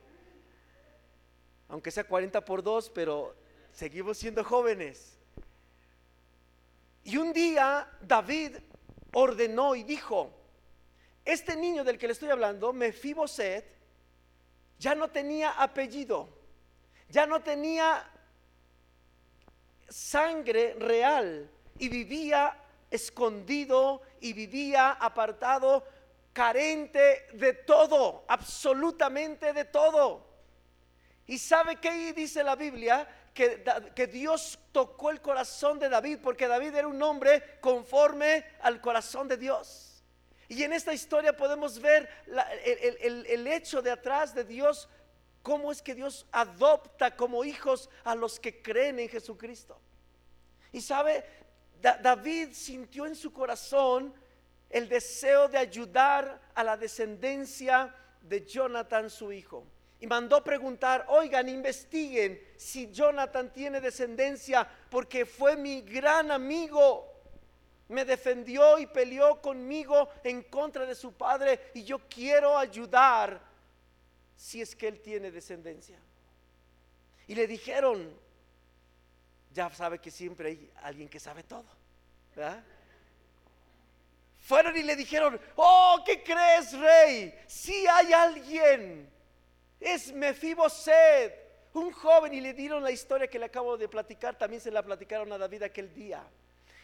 aunque 1.69 1.91
sea 1.91 2.05
40 2.05 2.45
por 2.45 2.63
2, 2.63 2.91
pero 2.91 3.35
seguimos 3.73 4.19
siendo 4.19 4.45
jóvenes. 4.45 5.19
Y 7.05 7.17
un 7.17 7.33
día 7.33 7.89
David 8.01 8.57
ordenó 9.13 9.75
y 9.75 9.83
dijo, 9.83 10.31
este 11.25 11.57
niño 11.57 11.85
del 11.85 11.99
que 11.99 12.07
le 12.07 12.13
estoy 12.13 12.31
hablando, 12.31 12.73
Mefiboset, 12.73 13.65
ya 14.79 14.95
no 14.95 15.09
tenía 15.09 15.51
apellido, 15.51 16.29
ya 17.09 17.27
no 17.27 17.43
tenía 17.43 18.09
sangre 19.89 20.75
real 20.79 21.51
y 21.79 21.89
vivía 21.89 22.57
escondido 22.91 24.03
y 24.21 24.33
vivía 24.33 24.93
apartado, 24.93 25.85
carente 26.33 27.27
de 27.33 27.53
todo, 27.53 28.25
absolutamente 28.29 29.53
de 29.53 29.65
todo. 29.65 30.27
¿Y 31.27 31.39
sabe 31.39 31.77
qué 31.77 32.13
dice 32.13 32.45
la 32.45 32.57
Biblia? 32.57 33.09
Que, 33.35 33.63
que, 33.95 34.07
Dios 34.07 34.59
tocó 34.73 35.11
el 35.11 35.21
corazón 35.21 35.79
de 35.79 35.91
David, 35.91 36.21
porque 36.23 36.49
David 36.49 36.75
era 36.75 36.89
un 36.89 37.03
hombre 37.03 37.59
conforme 37.61 38.47
al 38.63 38.81
corazón 38.81 39.29
de 39.29 39.37
Dios. 39.37 39.87
Y 40.49 40.63
en 40.63 40.73
esta 40.73 40.95
historia 40.95 41.37
podemos 41.37 41.81
ver 41.81 42.09
el, 42.65 43.47
hecho 43.47 43.83
de 43.83 43.91
atrás 43.91 44.35
de 44.35 44.45
Dios, 44.45 44.89
cómo 45.47 45.71
es 45.71 45.81
que 45.81 45.95
Dios 45.95 46.27
adopta 46.33 47.15
como 47.15 47.45
hijos 47.45 47.89
a 48.03 48.17
los 48.17 48.41
que 48.41 48.61
creen 48.61 48.99
en 48.99 49.09
Jesucristo. 49.09 49.79
Y 50.73 50.81
sabe, 50.81 51.25
David 51.81 52.49
sintió 52.53 53.07
en 53.07 53.15
su 53.15 53.33
corazón 53.33 54.13
el 54.69 54.89
deseo 54.89 55.47
de 55.47 55.57
ayudar 55.57 56.41
a 56.53 56.65
la 56.65 56.77
descendencia 56.77 57.95
de 58.23 58.45
Jonathan, 58.45 59.09
su 59.09 59.31
hijo 59.31 59.65
y 60.01 60.09
mandó 60.09 60.43
preguntar, 60.43 61.07
oigan, 61.11 61.49
investiguen 61.49 62.43
si 62.57 62.91
Jonathan 62.91 63.53
tiene 63.53 63.81
descendencia, 63.81 64.69
porque 64.91 65.25
fue 65.25 65.57
mi 65.57 65.83
gran 65.83 66.33
amigo. 66.33 67.07
Me 67.87 68.05
defendió 68.05 68.81
y 68.81 68.87
peleó 68.87 69.41
conmigo 69.41 70.09
en 70.25 70.43
contra 70.43 70.85
de 70.87 70.97
su 70.97 71.13
padre 71.13 71.71
y 71.73 71.85
yo 71.85 72.01
quiero 72.09 72.59
ayudar 72.59 73.41
si 74.37 74.61
es 74.61 74.77
que 74.77 74.89
él 74.89 75.01
tiene 75.01 75.31
descendencia. 75.31 75.99
Y 77.27 77.35
le 77.35 77.47
dijeron, 77.47 78.15
ya 79.53 79.71
sabe 79.75 79.99
que 79.99 80.11
siempre 80.11 80.51
hay 80.51 80.71
alguien 80.83 81.09
que 81.09 81.19
sabe 81.19 81.43
todo, 81.43 81.65
fueron 84.41 84.77
y 84.77 84.83
le 84.83 84.95
dijeron, 84.95 85.41
oh, 85.57 86.03
¿qué 86.07 86.23
crees, 86.23 86.79
rey? 86.79 87.35
Si 87.49 87.85
hay 87.87 88.13
alguien, 88.13 89.11
es 89.81 90.13
Mefiboset, 90.13 91.35
un 91.73 91.91
joven, 91.91 92.33
y 92.33 92.41
le 92.41 92.53
dieron 92.53 92.83
la 92.83 92.93
historia 92.93 93.27
que 93.27 93.41
le 93.41 93.47
acabo 93.47 93.77
de 93.77 93.89
platicar, 93.89 94.39
también 94.39 94.63
se 94.63 94.71
la 94.71 94.83
platicaron 94.83 95.33
a 95.33 95.39
David 95.39 95.65
aquel 95.65 95.93
día. 95.93 96.23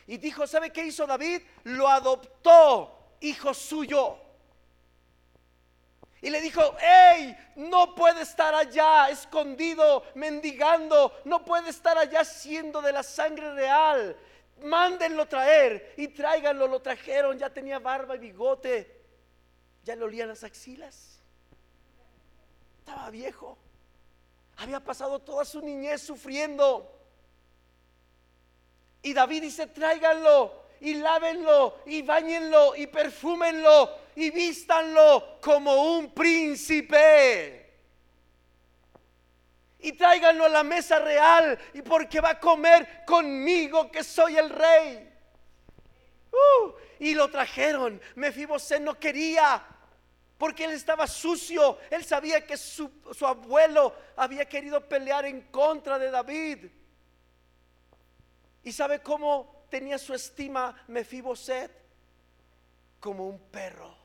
Y 0.08 0.16
dijo, 0.16 0.46
¿sabe 0.46 0.70
qué 0.70 0.84
hizo 0.84 1.06
David? 1.06 1.42
Lo 1.64 1.88
adoptó, 1.88 3.16
hijo 3.20 3.54
suyo. 3.54 4.18
Y 6.22 6.30
le 6.30 6.40
dijo, 6.40 6.76
hey, 6.78 7.36
no 7.56 7.96
puede 7.96 8.22
estar 8.22 8.54
allá 8.54 9.10
escondido, 9.10 10.04
mendigando, 10.14 11.20
no 11.24 11.44
puede 11.44 11.70
estar 11.70 11.98
allá 11.98 12.24
siendo 12.24 12.80
de 12.80 12.92
la 12.92 13.02
sangre 13.02 13.52
real. 13.52 14.16
Mándenlo 14.62 15.26
traer 15.26 15.94
y 15.96 16.06
tráiganlo, 16.06 16.68
lo 16.68 16.80
trajeron, 16.80 17.36
ya 17.36 17.50
tenía 17.50 17.80
barba 17.80 18.14
y 18.14 18.20
bigote, 18.20 19.02
ya 19.82 19.96
le 19.96 20.04
olían 20.04 20.28
las 20.28 20.44
axilas. 20.44 21.20
Estaba 22.78 23.10
viejo, 23.10 23.58
había 24.58 24.78
pasado 24.78 25.18
toda 25.18 25.44
su 25.44 25.60
niñez 25.60 26.02
sufriendo. 26.02 27.00
Y 29.02 29.12
David 29.12 29.42
dice, 29.42 29.66
tráiganlo 29.66 30.62
y 30.78 30.94
lávenlo 30.94 31.78
y 31.84 32.02
bañenlo 32.02 32.76
y 32.76 32.86
perfúmenlo 32.86 34.01
y 34.16 34.30
vístanlo 34.30 35.38
como 35.40 35.96
un 35.96 36.12
príncipe. 36.12 37.62
Y 39.78 39.92
tráiganlo 39.92 40.44
a 40.44 40.48
la 40.48 40.62
mesa 40.62 41.00
real 41.00 41.58
y 41.74 41.82
porque 41.82 42.20
va 42.20 42.30
a 42.30 42.40
comer 42.40 43.04
conmigo 43.04 43.90
que 43.90 44.04
soy 44.04 44.36
el 44.36 44.48
rey. 44.48 45.12
Uh, 46.30 46.72
y 47.00 47.14
lo 47.14 47.28
trajeron. 47.28 48.00
Mefibosé 48.14 48.78
no 48.78 48.98
quería 48.98 49.66
porque 50.38 50.64
él 50.64 50.70
estaba 50.72 51.06
sucio. 51.06 51.78
Él 51.90 52.04
sabía 52.04 52.46
que 52.46 52.56
su, 52.56 52.90
su 53.12 53.26
abuelo 53.26 53.94
había 54.16 54.44
querido 54.48 54.88
pelear 54.88 55.24
en 55.26 55.42
contra 55.42 55.98
de 55.98 56.10
David. 56.10 56.66
¿Y 58.62 58.72
sabe 58.72 59.02
cómo 59.02 59.66
tenía 59.68 59.98
su 59.98 60.14
estima 60.14 60.84
Mefiboset? 60.86 61.72
Como 63.00 63.26
un 63.28 63.38
perro. 63.50 64.01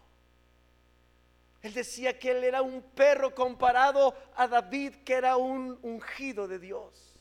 Él 1.62 1.74
decía 1.74 2.18
que 2.18 2.32
él 2.32 2.44
era 2.44 2.62
un 2.62 2.82
perro 2.82 3.34
comparado 3.34 4.16
a 4.36 4.48
David, 4.48 4.96
que 5.04 5.14
era 5.14 5.38
un 5.38 5.80
ungido 5.82 6.48
de 6.48 6.60
Dios. 6.60 7.16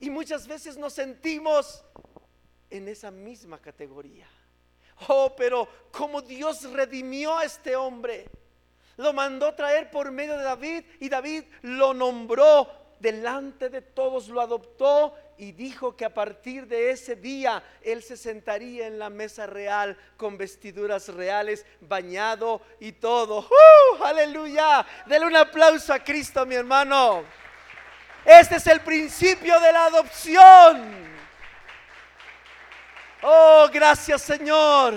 Y 0.00 0.10
muchas 0.10 0.46
veces 0.46 0.76
nos 0.76 0.92
sentimos 0.92 1.84
en 2.70 2.88
esa 2.88 3.10
misma 3.10 3.58
categoría. 3.58 4.28
Oh, 5.08 5.34
pero 5.36 5.68
como 5.90 6.20
Dios 6.20 6.70
redimió 6.72 7.36
a 7.38 7.44
este 7.44 7.74
hombre, 7.74 8.28
lo 8.96 9.12
mandó 9.12 9.54
traer 9.54 9.90
por 9.90 10.12
medio 10.12 10.36
de 10.36 10.44
David 10.44 10.84
y 11.00 11.08
David 11.08 11.44
lo 11.62 11.94
nombró 11.94 12.83
delante 13.00 13.68
de 13.68 13.82
todos, 13.82 14.28
lo 14.28 14.40
adoptó 14.40 15.14
y 15.36 15.52
dijo 15.52 15.96
que 15.96 16.04
a 16.04 16.14
partir 16.14 16.66
de 16.66 16.90
ese 16.90 17.16
día 17.16 17.62
él 17.82 18.02
se 18.02 18.16
sentaría 18.16 18.86
en 18.86 18.98
la 18.98 19.10
mesa 19.10 19.46
real 19.46 19.96
con 20.16 20.38
vestiduras 20.38 21.08
reales, 21.08 21.66
bañado 21.80 22.62
y 22.80 22.92
todo. 22.92 23.40
¡Uh! 23.40 24.04
Aleluya. 24.04 24.86
Dele 25.06 25.26
un 25.26 25.36
aplauso 25.36 25.92
a 25.92 25.98
Cristo, 25.98 26.46
mi 26.46 26.54
hermano. 26.54 27.24
Este 28.24 28.56
es 28.56 28.66
el 28.66 28.80
principio 28.80 29.58
de 29.60 29.72
la 29.72 29.86
adopción. 29.86 31.14
Oh, 33.22 33.68
gracias 33.72 34.22
Señor. 34.22 34.94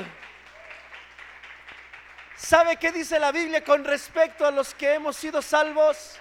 ¿Sabe 2.35 2.77
qué 2.77 2.91
dice 2.91 3.19
la 3.19 3.31
Biblia 3.31 3.63
con 3.63 3.83
respecto 3.83 4.45
a 4.45 4.51
los 4.51 4.73
que 4.75 4.93
hemos 4.93 5.17
sido 5.17 5.41
salvos? 5.41 6.19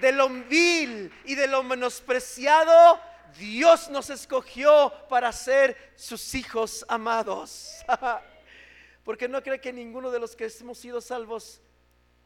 De 0.00 0.12
lo 0.12 0.28
vil 0.28 1.12
y 1.24 1.34
de 1.34 1.46
lo 1.46 1.62
menospreciado 1.62 3.00
Dios 3.38 3.88
nos 3.90 4.10
escogió 4.10 4.92
para 5.08 5.32
ser 5.32 5.92
sus 5.96 6.34
hijos 6.34 6.84
amados. 6.88 7.84
Porque 9.04 9.28
no 9.28 9.42
cree 9.42 9.60
que 9.60 9.72
ninguno 9.72 10.10
de 10.10 10.18
los 10.18 10.36
que 10.36 10.50
hemos 10.60 10.78
sido 10.78 11.00
salvos 11.00 11.60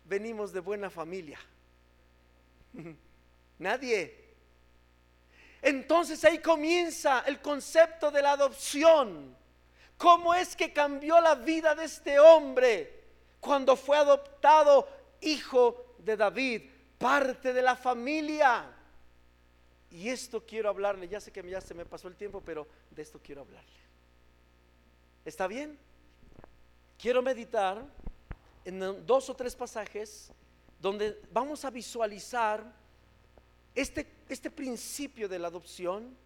venimos 0.04 0.52
de 0.52 0.60
buena 0.60 0.90
familia. 0.90 1.38
Nadie. 3.58 4.22
Entonces 5.62 6.22
ahí 6.24 6.38
comienza 6.38 7.20
el 7.26 7.40
concepto 7.40 8.10
de 8.10 8.22
la 8.22 8.32
adopción. 8.32 9.36
¿Cómo 9.96 10.34
es 10.34 10.56
que 10.56 10.72
cambió 10.72 11.20
la 11.20 11.36
vida 11.36 11.74
de 11.74 11.84
este 11.84 12.18
hombre 12.18 13.04
cuando 13.40 13.76
fue 13.76 13.96
adoptado 13.96 14.88
hijo 15.20 15.96
de 15.98 16.16
David, 16.16 16.62
parte 16.98 17.52
de 17.52 17.62
la 17.62 17.76
familia? 17.76 18.70
Y 19.90 20.08
esto 20.08 20.44
quiero 20.44 20.68
hablarle, 20.68 21.08
ya 21.08 21.20
sé 21.20 21.30
que 21.30 21.48
ya 21.48 21.60
se 21.60 21.74
me 21.74 21.84
pasó 21.84 22.08
el 22.08 22.16
tiempo, 22.16 22.42
pero 22.44 22.66
de 22.90 23.02
esto 23.02 23.20
quiero 23.22 23.42
hablarle. 23.42 23.70
¿Está 25.24 25.46
bien? 25.46 25.78
Quiero 26.98 27.22
meditar 27.22 27.84
en 28.64 29.06
dos 29.06 29.30
o 29.30 29.34
tres 29.34 29.54
pasajes 29.54 30.32
donde 30.80 31.20
vamos 31.32 31.64
a 31.64 31.70
visualizar 31.70 32.64
este, 33.74 34.06
este 34.28 34.50
principio 34.50 35.28
de 35.28 35.38
la 35.38 35.48
adopción 35.48 36.16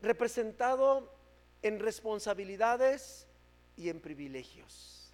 representado 0.00 1.12
en 1.62 1.78
responsabilidades 1.78 3.26
y 3.76 3.88
en 3.88 4.00
privilegios. 4.00 5.12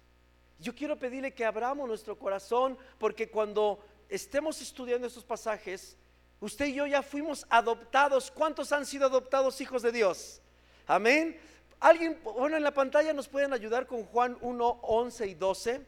Yo 0.59 0.75
quiero 0.75 0.97
pedirle 0.99 1.33
que 1.33 1.45
abramos 1.45 1.87
nuestro 1.87 2.17
corazón 2.17 2.77
porque 2.97 3.29
cuando 3.29 3.79
estemos 4.09 4.61
estudiando 4.61 5.07
estos 5.07 5.23
pasajes, 5.23 5.97
Usted 6.41 6.67
y 6.67 6.73
yo 6.75 6.87
ya 6.87 7.01
fuimos 7.01 7.45
adoptados. 7.49 8.31
¿Cuántos 8.31 8.71
han 8.71 8.85
sido 8.85 9.07
adoptados 9.07 9.59
hijos 9.59 9.81
de 9.81 9.91
Dios? 9.91 10.41
Amén. 10.87 11.37
Alguien, 11.81 12.19
bueno, 12.23 12.55
en 12.55 12.63
la 12.63 12.73
pantalla 12.73 13.11
nos 13.13 13.27
pueden 13.27 13.51
ayudar 13.51 13.87
con 13.87 14.05
Juan 14.05 14.37
1, 14.39 14.79
11 14.83 15.27
y 15.27 15.33
12. 15.33 15.85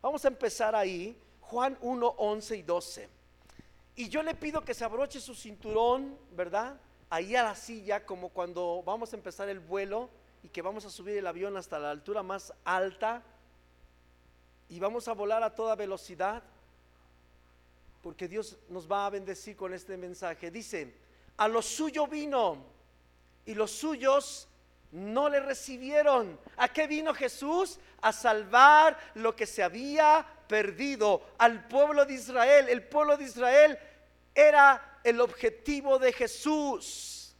Vamos 0.00 0.24
a 0.24 0.28
empezar 0.28 0.74
ahí. 0.74 1.16
Juan 1.40 1.78
1, 1.80 2.14
11 2.18 2.56
y 2.56 2.62
12. 2.62 3.08
Y 3.94 4.08
yo 4.08 4.22
le 4.22 4.34
pido 4.34 4.64
que 4.64 4.74
se 4.74 4.84
abroche 4.84 5.20
su 5.20 5.34
cinturón, 5.34 6.18
¿verdad? 6.32 6.80
Ahí 7.08 7.36
a 7.36 7.44
la 7.44 7.54
silla, 7.54 8.04
como 8.04 8.30
cuando 8.30 8.82
vamos 8.84 9.12
a 9.12 9.16
empezar 9.16 9.48
el 9.48 9.60
vuelo 9.60 10.10
y 10.42 10.48
que 10.48 10.62
vamos 10.62 10.84
a 10.84 10.90
subir 10.90 11.16
el 11.18 11.26
avión 11.26 11.56
hasta 11.56 11.78
la 11.78 11.90
altura 11.90 12.22
más 12.22 12.52
alta 12.64 13.22
y 14.68 14.80
vamos 14.80 15.06
a 15.06 15.12
volar 15.12 15.42
a 15.42 15.54
toda 15.54 15.76
velocidad 15.76 16.42
porque 18.02 18.26
Dios 18.28 18.58
nos 18.68 18.90
va 18.90 19.06
a 19.06 19.10
bendecir 19.10 19.56
con 19.56 19.72
este 19.72 19.96
mensaje. 19.96 20.50
Dice, 20.50 20.92
a 21.36 21.48
lo 21.48 21.62
suyo 21.62 22.06
vino 22.06 22.64
y 23.46 23.54
los 23.54 23.70
suyos 23.70 24.48
no 24.90 25.28
le 25.28 25.40
recibieron. 25.40 26.38
¿A 26.56 26.68
qué 26.68 26.86
vino 26.86 27.14
Jesús? 27.14 27.78
A 28.00 28.12
salvar 28.12 28.98
lo 29.14 29.34
que 29.36 29.46
se 29.46 29.62
había 29.62 30.26
perdido 30.48 31.22
al 31.38 31.66
pueblo 31.68 32.04
de 32.04 32.14
Israel. 32.14 32.68
El 32.68 32.82
pueblo 32.82 33.16
de 33.16 33.24
Israel 33.24 33.78
era 34.34 35.00
el 35.04 35.20
objetivo 35.20 35.98
de 35.98 36.12
Jesús. 36.12 37.34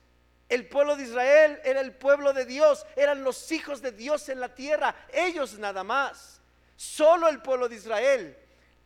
El 0.48 0.68
pueblo 0.68 0.96
de 0.96 1.04
Israel 1.04 1.60
era 1.64 1.80
el 1.80 1.92
pueblo 1.92 2.34
de 2.34 2.44
Dios, 2.44 2.84
eran 2.94 3.24
los 3.24 3.50
hijos 3.52 3.80
de 3.80 3.90
Dios 3.90 4.28
en 4.28 4.38
la 4.38 4.54
tierra, 4.54 4.94
ellos 5.10 5.58
nada 5.58 5.82
más. 5.82 6.42
Solo 6.76 7.26
el 7.28 7.40
pueblo 7.40 7.70
de 7.70 7.76
Israel 7.76 8.36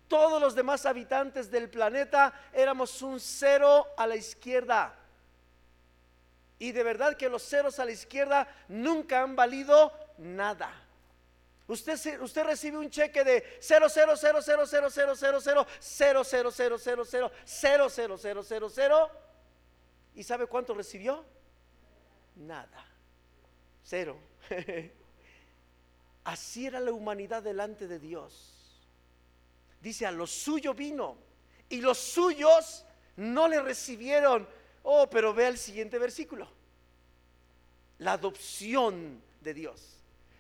todos 0.08 0.40
los 0.40 0.54
demás 0.54 0.86
habitantes 0.86 1.50
del 1.50 1.68
planeta 1.68 2.32
éramos 2.52 3.02
un 3.02 3.20
cero 3.20 3.86
a 3.96 4.06
la 4.06 4.16
izquierda. 4.16 4.94
Y 6.58 6.72
de 6.72 6.82
verdad 6.82 7.16
que 7.16 7.28
los 7.28 7.42
ceros 7.42 7.78
a 7.78 7.84
la 7.84 7.92
izquierda 7.92 8.48
nunca 8.68 9.22
han 9.22 9.36
valido 9.36 9.92
nada. 10.18 10.72
Usted, 11.68 12.20
usted 12.20 12.44
recibe 12.44 12.78
un 12.78 12.88
cheque 12.88 13.24
de 13.24 13.58
0, 13.60 13.88
0, 13.88 14.12
0, 14.16 14.40
0, 14.42 14.66
0, 14.66 14.88
0, 14.90 15.14
0, 15.16 15.40
0, 15.40 15.40
0, 15.40 16.22
0, 16.22 16.24
0, 16.24 16.78
0, 16.78 17.04
0, 17.06 17.34
0, 17.44 17.88
0, 17.90 18.18
0, 18.18 18.42
0, 18.44 18.68
0. 18.70 19.10
¿Y 20.14 20.22
sabe 20.22 20.46
cuánto 20.46 20.72
recibió? 20.74 21.24
Nada. 22.36 22.86
Cero. 23.82 24.16
Así 26.24 26.66
era 26.66 26.80
la 26.80 26.92
humanidad 26.92 27.42
delante 27.42 27.86
de 27.86 27.98
Dios 27.98 28.55
dice, 29.80 30.06
a 30.06 30.10
lo 30.10 30.26
suyo 30.26 30.74
vino 30.74 31.16
y 31.68 31.80
los 31.80 31.98
suyos 31.98 32.84
no 33.16 33.48
le 33.48 33.60
recibieron. 33.60 34.48
Oh, 34.82 35.08
pero 35.08 35.34
vea 35.34 35.48
el 35.48 35.58
siguiente 35.58 35.98
versículo. 35.98 36.48
La 37.98 38.12
adopción 38.12 39.22
de 39.40 39.54
Dios. 39.54 39.96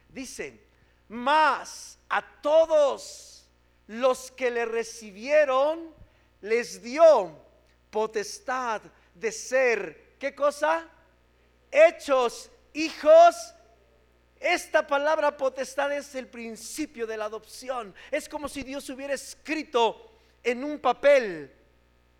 Dice, 0.08 0.60
más 1.08 1.98
a 2.08 2.22
todos 2.40 3.46
los 3.86 4.30
que 4.32 4.50
le 4.50 4.64
recibieron, 4.64 5.94
les 6.42 6.82
dio 6.82 7.38
potestad 7.90 8.82
de 9.14 9.32
ser, 9.32 10.16
¿qué 10.18 10.34
cosa? 10.34 10.88
Hechos 11.70 12.50
hijos. 12.72 13.54
Esta 14.40 14.86
palabra 14.86 15.36
potestad 15.36 15.92
es 15.92 16.14
el 16.14 16.28
principio 16.28 17.06
de 17.06 17.16
la 17.16 17.26
adopción. 17.26 17.94
Es 18.10 18.28
como 18.28 18.48
si 18.48 18.62
Dios 18.62 18.88
hubiera 18.90 19.14
escrito 19.14 20.10
en 20.42 20.62
un 20.62 20.78
papel 20.78 21.52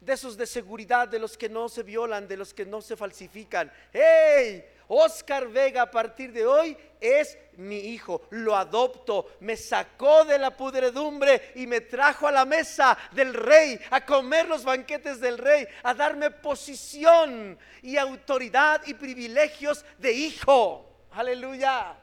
de 0.00 0.12
esos 0.12 0.36
de 0.36 0.46
seguridad, 0.46 1.08
de 1.08 1.18
los 1.18 1.36
que 1.36 1.48
no 1.48 1.68
se 1.68 1.82
violan, 1.82 2.28
de 2.28 2.36
los 2.36 2.54
que 2.54 2.64
no 2.64 2.80
se 2.80 2.96
falsifican. 2.96 3.72
¡Hey! 3.92 4.64
Oscar 4.88 5.48
Vega 5.48 5.82
a 5.82 5.90
partir 5.90 6.32
de 6.32 6.46
hoy 6.46 6.76
es 7.00 7.36
mi 7.56 7.78
hijo, 7.78 8.22
lo 8.30 8.54
adopto, 8.54 9.32
me 9.40 9.56
sacó 9.56 10.24
de 10.24 10.38
la 10.38 10.56
pudredumbre 10.56 11.52
y 11.56 11.66
me 11.66 11.80
trajo 11.80 12.28
a 12.28 12.32
la 12.32 12.44
mesa 12.44 12.96
del 13.12 13.34
rey, 13.34 13.80
a 13.90 14.04
comer 14.04 14.46
los 14.46 14.62
banquetes 14.62 15.20
del 15.20 15.38
rey, 15.38 15.66
a 15.82 15.92
darme 15.92 16.30
posición 16.30 17.58
y 17.82 17.96
autoridad 17.96 18.82
y 18.86 18.94
privilegios 18.94 19.84
de 19.98 20.12
hijo. 20.12 21.08
Aleluya. 21.10 21.96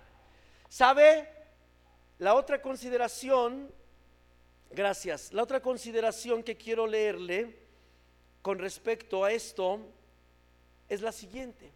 ¿Sabe? 0.73 1.29
La 2.17 2.33
otra 2.33 2.59
consideración, 2.59 3.71
gracias, 4.71 5.31
la 5.31 5.43
otra 5.43 5.61
consideración 5.61 6.41
que 6.41 6.57
quiero 6.57 6.87
leerle 6.87 7.59
con 8.41 8.57
respecto 8.57 9.23
a 9.23 9.31
esto 9.31 9.79
es 10.89 11.03
la 11.03 11.11
siguiente. 11.11 11.69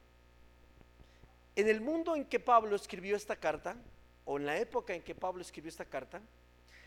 En 1.56 1.68
el 1.68 1.80
mundo 1.80 2.16
en 2.16 2.26
que 2.26 2.40
Pablo 2.40 2.76
escribió 2.76 3.16
esta 3.16 3.36
carta, 3.36 3.76
o 4.26 4.38
en 4.38 4.48
la 4.48 4.58
época 4.58 4.96
en 4.96 5.04
que 5.04 5.14
Pablo 5.14 5.44
escribió 5.44 5.70
esta 5.70 5.86
carta, 5.86 6.20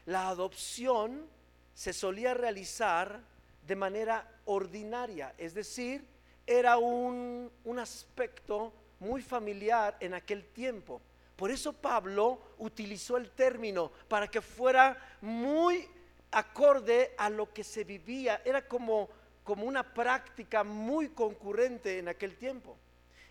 la 0.05 0.27
adopción 0.31 1.29
se 1.75 1.93
solía 1.93 2.35
realizar 2.35 3.21
de 3.65 3.77
manera 3.77 4.29
ordinaria, 4.47 5.33
es 5.39 5.55
decir, 5.55 6.05
era 6.45 6.77
un, 6.77 7.53
un 7.63 7.79
aspecto 7.79 8.73
muy 8.99 9.23
familiar 9.23 9.97
en 10.01 10.15
aquel 10.15 10.45
tiempo. 10.47 11.01
Por 11.41 11.51
eso 11.51 11.73
Pablo 11.73 12.39
utilizó 12.59 13.17
el 13.17 13.31
término 13.31 13.91
para 14.09 14.29
que 14.29 14.43
fuera 14.43 15.17
muy 15.23 15.89
acorde 16.31 17.15
a 17.17 17.31
lo 17.31 17.51
que 17.51 17.65
se 17.65 17.83
vivía. 17.83 18.43
Era 18.45 18.69
como, 18.69 19.09
como 19.43 19.65
una 19.65 19.95
práctica 19.95 20.65
muy 20.65 21.09
concurrente 21.09 21.99
en 21.99 22.09
aquel 22.09 22.37
tiempo. 22.37 22.77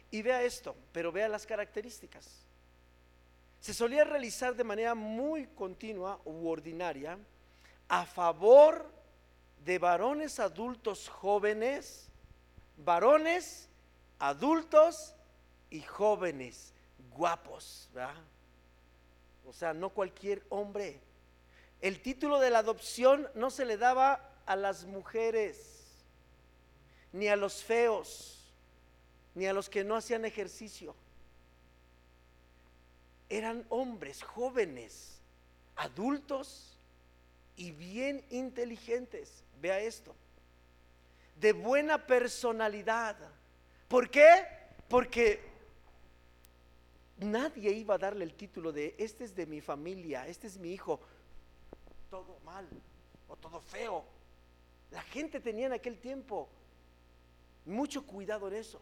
Y 0.09 0.23
vea 0.23 0.41
esto, 0.41 0.75
pero 0.91 1.11
vea 1.11 1.29
las 1.29 1.45
características. 1.45 2.47
Se 3.59 3.75
solía 3.75 4.03
realizar 4.05 4.55
de 4.55 4.63
manera 4.63 4.95
muy 4.95 5.45
continua 5.45 6.19
u 6.25 6.47
ordinaria 6.47 7.15
a 7.87 8.07
favor 8.07 8.91
de 9.63 9.77
varones 9.77 10.39
adultos 10.39 11.07
jóvenes, 11.09 12.09
varones 12.75 13.69
adultos 14.17 15.13
y 15.69 15.81
jóvenes 15.81 16.73
guapos, 17.19 17.89
O 19.45 19.51
sea, 19.51 19.73
no 19.73 19.89
cualquier 19.89 20.41
hombre. 20.47 21.01
El 21.82 22.01
título 22.01 22.39
de 22.39 22.49
la 22.49 22.60
adopción 22.60 23.27
no 23.36 23.49
se 23.49 23.65
le 23.65 23.75
daba 23.75 24.21
a 24.45 24.55
las 24.55 24.86
mujeres, 24.86 25.84
ni 27.12 27.27
a 27.27 27.36
los 27.36 27.62
feos 27.62 28.38
ni 29.36 29.47
a 29.47 29.53
los 29.53 29.69
que 29.69 29.84
no 29.84 29.95
hacían 29.95 30.23
ejercicio. 30.23 30.95
Eran 33.29 33.65
hombres 33.69 34.23
jóvenes, 34.23 35.19
adultos 35.75 36.77
y 37.58 37.71
bien 37.71 38.23
inteligentes. 38.29 39.43
Vea 39.62 39.82
esto. 39.82 40.15
De 41.39 41.53
buena 41.53 42.08
personalidad. 42.08 43.17
¿Por 43.89 44.10
qué? 44.10 44.45
Porque 44.88 45.48
nadie 47.19 47.71
iba 47.71 47.95
a 47.95 47.97
darle 47.97 48.23
el 48.23 48.34
título 48.34 48.71
de 48.71 48.95
este 48.97 49.23
es 49.23 49.36
de 49.36 49.45
mi 49.45 49.62
familia, 49.62 50.27
este 50.27 50.47
es 50.47 50.58
mi 50.58 50.71
hijo. 50.73 50.99
Todo 52.10 52.39
mal 52.45 52.67
o 53.27 53.36
todo 53.36 53.60
feo. 53.62 54.05
La 54.91 55.01
gente 55.03 55.39
tenía 55.39 55.67
en 55.67 55.73
aquel 55.73 55.99
tiempo 55.99 56.49
mucho 57.65 58.05
cuidado 58.05 58.47
en 58.47 58.55
eso 58.55 58.82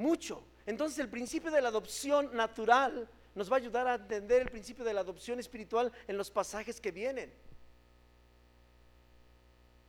mucho. 0.00 0.42
Entonces 0.66 0.98
el 0.98 1.08
principio 1.08 1.50
de 1.50 1.60
la 1.60 1.68
adopción 1.68 2.34
natural 2.34 3.08
nos 3.34 3.50
va 3.50 3.56
a 3.56 3.58
ayudar 3.58 3.86
a 3.86 3.94
entender 3.94 4.42
el 4.42 4.50
principio 4.50 4.84
de 4.84 4.94
la 4.94 5.00
adopción 5.00 5.38
espiritual 5.38 5.92
en 6.08 6.16
los 6.16 6.30
pasajes 6.30 6.80
que 6.80 6.90
vienen. 6.90 7.32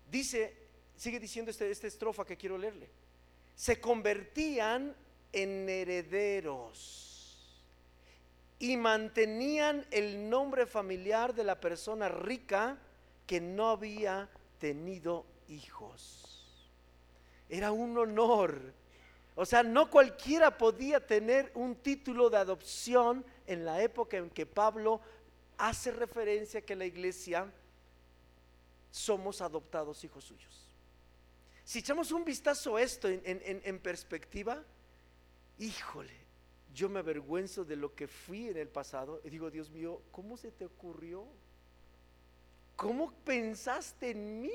Dice, 0.10 0.56
sigue 0.96 1.20
diciendo 1.20 1.50
este, 1.52 1.72
esta 1.72 1.88
estrofa 1.88 2.26
que 2.26 2.38
quiero 2.38 2.58
leerle. 2.58 2.90
Se 3.56 3.80
convertían 3.80 4.96
en 5.32 5.70
herederos 5.70 7.11
y 8.62 8.78
mantenían 8.78 9.86
el 9.92 10.30
nombre 10.30 10.66
familiar 10.66 11.36
de 11.36 11.44
la 11.44 11.60
persona 11.60 12.08
rica 12.08 12.78
que 13.28 13.42
no 13.42 13.70
había 13.70 14.30
tenido 14.60 15.26
hijos. 15.48 16.70
Era 17.50 17.72
un 17.72 17.98
honor 17.98 18.74
o 19.36 19.46
sea, 19.46 19.64
no 19.64 19.90
cualquiera 19.90 20.58
podía 20.58 21.06
tener 21.06 21.52
un 21.56 21.76
título 21.76 22.30
de 22.30 22.38
adopción 22.38 23.26
en 23.48 23.66
la 23.66 23.82
época 23.82 24.18
en 24.18 24.30
que 24.30 24.46
Pablo 24.46 25.02
hace 25.58 25.92
referencia 25.92 26.62
que 26.62 26.76
la 26.76 26.86
iglesia 26.86 27.52
somos 28.92 29.42
adoptados 29.42 30.04
hijos 30.04 30.26
suyos. 30.26 30.68
Si 31.64 31.80
echamos 31.80 32.12
un 32.12 32.26
vistazo 32.26 32.76
a 32.76 32.82
esto 32.82 33.08
en, 33.08 33.80
perspectiva, 33.80 34.62
híjole, 35.60 36.21
yo 36.74 36.90
me 36.90 37.00
avergüenzo 37.00 37.66
de 37.66 37.76
lo 37.76 37.94
que 37.96 38.08
fui 38.08 38.48
en 38.48 38.58
el 38.58 38.68
pasado 38.68 39.22
y 39.24 39.30
digo, 39.30 39.52
Dios 39.52 39.70
mío, 39.70 40.02
¿cómo 40.12 40.38
se 40.38 40.52
te 40.52 40.66
ocurrió? 40.66 41.26
¿Cómo 42.76 43.12
pensaste 43.24 44.12
en 44.12 44.42
mí? 44.42 44.50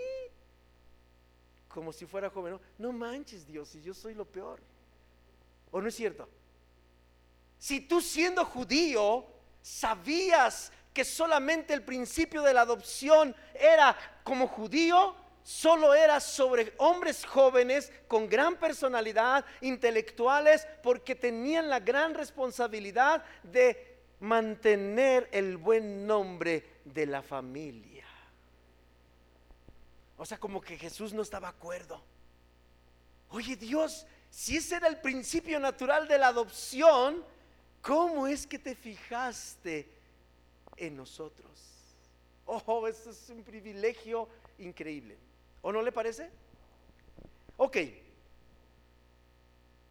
como 1.76 1.92
si 1.92 2.06
fuera 2.06 2.30
joven. 2.30 2.54
No, 2.54 2.60
no 2.78 2.92
manches 2.92 3.46
Dios, 3.46 3.68
si 3.68 3.82
yo 3.82 3.92
soy 3.92 4.14
lo 4.14 4.24
peor. 4.24 4.62
¿O 5.70 5.78
no 5.78 5.88
es 5.88 5.94
cierto? 5.94 6.26
Si 7.58 7.82
tú 7.82 8.00
siendo 8.00 8.46
judío 8.46 9.26
sabías 9.60 10.72
que 10.94 11.04
solamente 11.04 11.74
el 11.74 11.82
principio 11.82 12.40
de 12.40 12.54
la 12.54 12.62
adopción 12.62 13.36
era 13.52 13.94
como 14.24 14.48
judío, 14.48 15.14
solo 15.46 15.94
era 15.94 16.18
sobre 16.18 16.74
hombres 16.78 17.24
jóvenes 17.24 17.92
con 18.08 18.28
gran 18.28 18.56
personalidad, 18.56 19.44
intelectuales, 19.60 20.66
porque 20.82 21.14
tenían 21.14 21.68
la 21.68 21.78
gran 21.78 22.14
responsabilidad 22.14 23.24
de 23.44 23.96
mantener 24.18 25.28
el 25.30 25.56
buen 25.56 26.04
nombre 26.04 26.80
de 26.84 27.06
la 27.06 27.22
familia. 27.22 28.04
O 30.16 30.26
sea, 30.26 30.36
como 30.36 30.60
que 30.60 30.76
Jesús 30.76 31.12
no 31.12 31.22
estaba 31.22 31.52
de 31.52 31.56
acuerdo. 31.56 32.02
Oye 33.30 33.54
Dios, 33.54 34.04
si 34.28 34.56
ese 34.56 34.74
era 34.74 34.88
el 34.88 35.00
principio 35.00 35.60
natural 35.60 36.08
de 36.08 36.18
la 36.18 36.26
adopción, 36.26 37.24
¿cómo 37.80 38.26
es 38.26 38.48
que 38.48 38.58
te 38.58 38.74
fijaste 38.74 39.88
en 40.76 40.96
nosotros? 40.96 41.52
Oh, 42.46 42.88
eso 42.88 43.10
es 43.10 43.30
un 43.30 43.44
privilegio 43.44 44.28
increíble. 44.58 45.25
¿O 45.66 45.72
no 45.72 45.82
le 45.82 45.90
parece? 45.90 46.30
Ok. 47.56 47.76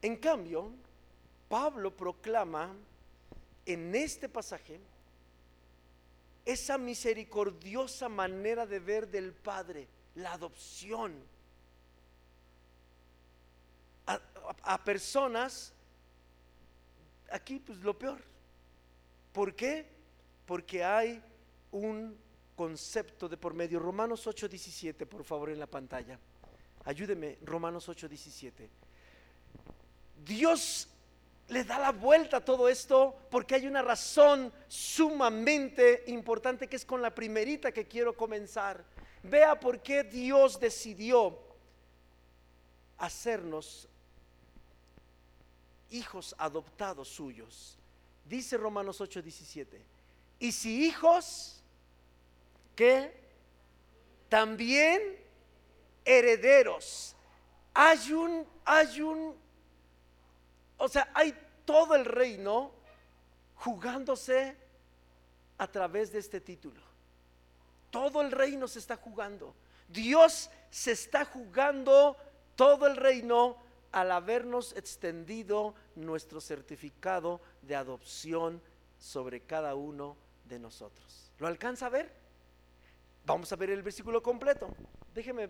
En 0.01 0.15
cambio, 0.15 0.71
Pablo 1.49 1.93
proclama 1.93 2.73
en 3.65 3.93
este 3.93 4.29
pasaje 4.29 4.79
esa 6.45 6.77
misericordiosa 6.77 8.07
manera 8.07 8.65
de 8.65 8.79
ver 8.79 9.09
del 9.09 9.33
Padre 9.33 9.89
la 10.15 10.31
adopción 10.31 11.13
a, 14.05 14.81
personas, 14.85 15.73
aquí 17.29 17.59
pues 17.59 17.79
lo 17.79 17.99
peor. 17.99 18.23
¿Por 19.33 19.53
qué? 19.53 19.85
Porque 20.45 20.85
hay 20.85 21.21
un 21.73 22.17
concepto 22.56 23.28
de 23.28 23.38
por 23.38 23.54
medio. 23.54 23.80
Romanos 23.80 24.26
8:17, 24.28 25.06
por 25.06 25.24
favor, 25.24 25.50
en 25.50 25.60
la 25.60 25.68
pantalla. 25.68 26.20
Ayúdeme, 26.86 27.38
Romanos 27.44 27.88
8:17. 27.89 28.70
Dios 30.24 30.88
le 31.50 31.63
da 31.63 31.78
la 31.78 31.91
vuelta 31.91 32.38
a 32.38 32.46
todo 32.46 32.68
esto 32.68 33.15
porque 33.30 33.56
hay 33.56 33.68
una 33.68 33.82
razón 33.82 34.52
sumamente 34.68 36.04
importante 36.08 36.68
que 36.68 36.76
es 36.76 36.86
con 36.86 37.02
la 37.02 37.13
primerita 37.13 37.72
que 37.72 37.88
quiero 37.88 38.15
comenzar. 38.15 38.84
Vea 39.24 39.60
por 39.60 39.82
qué 39.82 40.04
Dios 40.04 40.60
decidió 40.60 41.38
hacernos 42.98 43.88
hijos 45.91 46.36
adoptados 46.38 47.10
suyos. 47.10 47.78
Dice 48.26 48.58
Romanos 48.58 49.00
8:17. 49.02 49.82
Y 50.39 50.52
si 50.52 50.86
hijos, 50.86 51.62
que 52.75 53.13
también 54.29 55.01
herederos. 56.03 57.15
Hay 57.73 58.13
un, 58.13 58.47
hay 58.63 59.01
un, 59.01 59.35
o 60.77 60.88
sea, 60.88 61.09
hay 61.13 61.35
todo 61.65 61.95
el 61.95 62.05
reino 62.05 62.71
jugándose 63.55 64.55
a 65.57 65.67
través 65.67 66.11
de 66.11 66.19
este 66.19 66.39
título. 66.41 66.81
Todo 67.89 68.21
el 68.21 68.31
reino 68.31 68.67
se 68.67 68.79
está 68.79 68.97
jugando. 68.97 69.55
Dios 69.88 70.49
se 70.69 70.91
está 70.91 71.25
jugando 71.25 72.17
todo 72.55 72.88
el 72.88 72.97
reino 72.97 73.57
al 73.91 74.11
habernos 74.11 74.73
extendido 74.73 75.73
nuestro 75.95 76.41
certificado 76.41 77.39
de 77.61 77.75
adopción 77.75 78.61
sobre 78.99 79.41
cada 79.41 79.75
uno 79.75 80.17
de 80.43 80.59
nosotros. 80.59 81.31
¿Lo 81.39 81.47
alcanza 81.47 81.85
a 81.85 81.89
ver? 81.89 82.24
Vamos 83.25 83.51
a 83.51 83.55
ver 83.55 83.71
el 83.71 83.81
versículo 83.81 84.21
completo. 84.21 84.69
Déjeme, 85.13 85.49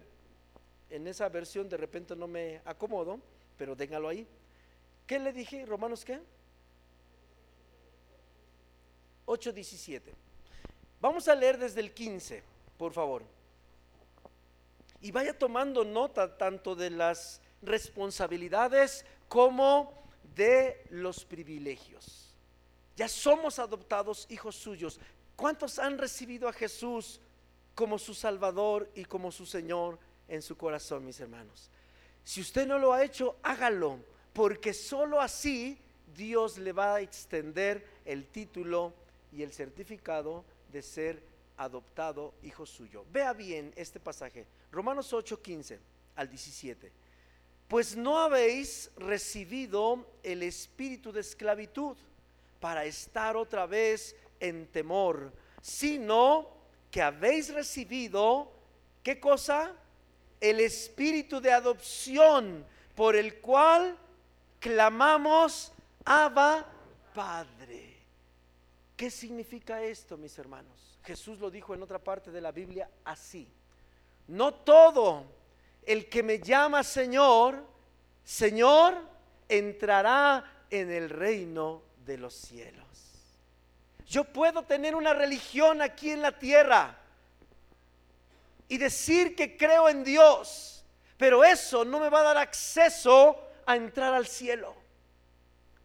en 0.90 1.08
esa 1.08 1.28
versión 1.28 1.68
de 1.68 1.78
repente 1.78 2.16
no 2.16 2.28
me 2.28 2.62
acomodo, 2.66 3.20
pero 3.58 3.76
déngalo 3.76 4.08
ahí. 4.08 4.26
¿Qué 5.06 5.20
le 5.20 5.34
dije? 5.34 5.66
¿Romanos 5.66 6.06
qué? 6.06 6.20
8.17. 9.26 10.02
Vamos 11.02 11.28
a 11.28 11.36
leer 11.36 11.58
desde 11.58 11.82
el 11.82 11.94
15, 11.94 12.44
por 12.78 12.94
favor. 12.94 13.24
Y 15.02 15.12
vaya 15.12 15.38
tomando 15.38 15.84
nota 15.84 16.38
tanto 16.38 16.76
de 16.76 16.90
las 16.90 17.42
responsabilidades 17.62 19.06
como 19.28 19.94
de 20.36 20.86
los 20.90 21.26
privilegios. 21.26 22.34
Ya 22.96 23.10
somos 23.10 23.60
adoptados 23.60 24.26
hijos 24.30 24.56
suyos. 24.56 25.00
¿Cuántos 25.36 25.80
han 25.80 25.98
recibido 25.98 26.48
a 26.48 26.54
Jesús 26.54 27.20
como 27.76 28.00
su 28.00 28.14
Salvador 28.14 28.90
y 28.96 29.06
como 29.06 29.32
su 29.32 29.46
Señor 29.46 30.00
en 30.28 30.42
su 30.42 30.58
corazón, 30.58 31.06
mis 31.06 31.20
hermanos? 31.20 31.70
Si 32.24 32.42
usted 32.42 32.66
no 32.66 32.80
lo 32.80 32.94
ha 32.94 33.04
hecho, 33.04 33.36
hágalo, 33.44 34.00
porque 34.34 34.74
sólo 34.74 35.22
así 35.22 35.78
Dios 36.16 36.58
le 36.58 36.72
va 36.72 36.96
a 36.96 37.02
extender 37.02 37.86
el 38.06 38.26
título 38.26 38.94
y 39.32 39.44
el 39.44 39.52
certificado 39.52 40.44
de 40.72 40.82
ser 40.82 41.22
adoptado 41.58 42.34
hijo 42.44 42.66
suyo. 42.66 43.06
Vea 43.12 43.34
bien 43.34 43.74
este 43.76 44.00
pasaje, 44.00 44.46
Romanos 44.72 45.14
8, 45.14 45.42
15 45.42 45.80
al 46.16 46.30
17. 46.30 46.92
Pues 47.68 47.96
no 47.96 48.20
habéis 48.20 48.92
recibido 48.98 50.06
el 50.24 50.44
espíritu 50.44 51.12
de 51.12 51.22
esclavitud 51.22 51.98
para 52.60 52.86
estar 52.86 53.36
otra 53.36 53.66
vez 53.66 54.16
en 54.40 54.68
temor, 54.68 55.32
sino 55.62 56.55
que 56.96 57.02
habéis 57.02 57.54
recibido, 57.54 58.50
¿qué 59.04 59.20
cosa? 59.20 59.74
El 60.40 60.62
espíritu 60.62 61.42
de 61.42 61.52
adopción 61.52 62.66
por 62.96 63.18
el 63.18 63.42
cual 63.42 63.98
clamamos, 64.62 65.74
Abba 66.06 66.66
Padre. 67.14 67.98
¿Qué 68.96 69.12
significa 69.12 69.84
esto, 69.84 70.16
mis 70.16 70.40
hermanos? 70.40 70.98
Jesús 71.04 71.38
lo 71.40 71.52
dijo 71.52 71.74
en 71.74 71.84
otra 71.84 72.00
parte 72.00 72.32
de 72.32 72.40
la 72.40 72.54
Biblia 72.54 72.90
así. 73.04 73.46
No 74.30 74.54
todo 74.54 75.26
el 75.86 76.08
que 76.08 76.24
me 76.24 76.40
llama 76.40 76.82
Señor, 76.82 77.62
Señor, 78.24 78.96
entrará 79.50 80.64
en 80.70 80.90
el 80.90 81.10
reino 81.10 81.82
de 82.06 82.18
los 82.20 82.34
cielos. 82.36 83.15
Yo 84.08 84.24
puedo 84.24 84.64
tener 84.64 84.96
una 84.96 85.14
religión 85.14 85.82
aquí 85.82 86.12
en 86.12 86.22
la 86.22 86.38
tierra 86.38 86.98
y 88.68 88.78
decir 88.78 89.36
que 89.36 89.58
creo 89.58 89.90
en 89.90 90.04
Dios, 90.04 90.86
pero 91.18 91.44
eso 91.44 91.86
no 91.86 92.00
me 92.00 92.10
va 92.10 92.20
a 92.20 92.24
dar 92.24 92.38
acceso 92.38 93.40
a 93.66 93.76
entrar 93.76 94.14
al 94.14 94.28
cielo. 94.28 94.76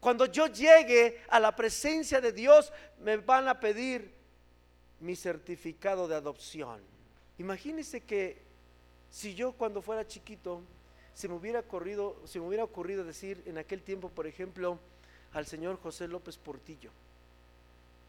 Cuando 0.01 0.27
yo 0.27 0.47
llegue 0.47 1.23
a 1.29 1.39
la 1.41 1.55
presencia 1.55 2.21
de 2.21 2.33
Dios, 2.33 2.73
me 3.01 3.19
van 3.19 3.49
a 3.49 3.61
pedir 3.61 4.13
mi 5.01 5.17
certificado 5.17 6.09
de 6.09 6.17
adopción. 6.17 6.81
Imagínense 7.39 8.03
que 8.03 8.43
si 9.11 9.35
yo 9.35 9.53
cuando 9.53 9.83
fuera 9.83 10.07
chiquito 10.07 10.63
se 11.15 11.29
me 11.29 11.35
hubiera 11.35 11.61
ocurrido, 11.61 12.17
se 12.25 12.39
me 12.39 12.47
hubiera 12.47 12.65
ocurrido 12.65 13.05
decir 13.05 13.43
en 13.47 13.59
aquel 13.59 13.83
tiempo, 13.83 14.09
por 14.09 14.27
ejemplo, 14.27 14.79
al 15.33 15.47
señor 15.47 15.79
José 15.81 16.09
López 16.09 16.39
Portillo, 16.39 16.91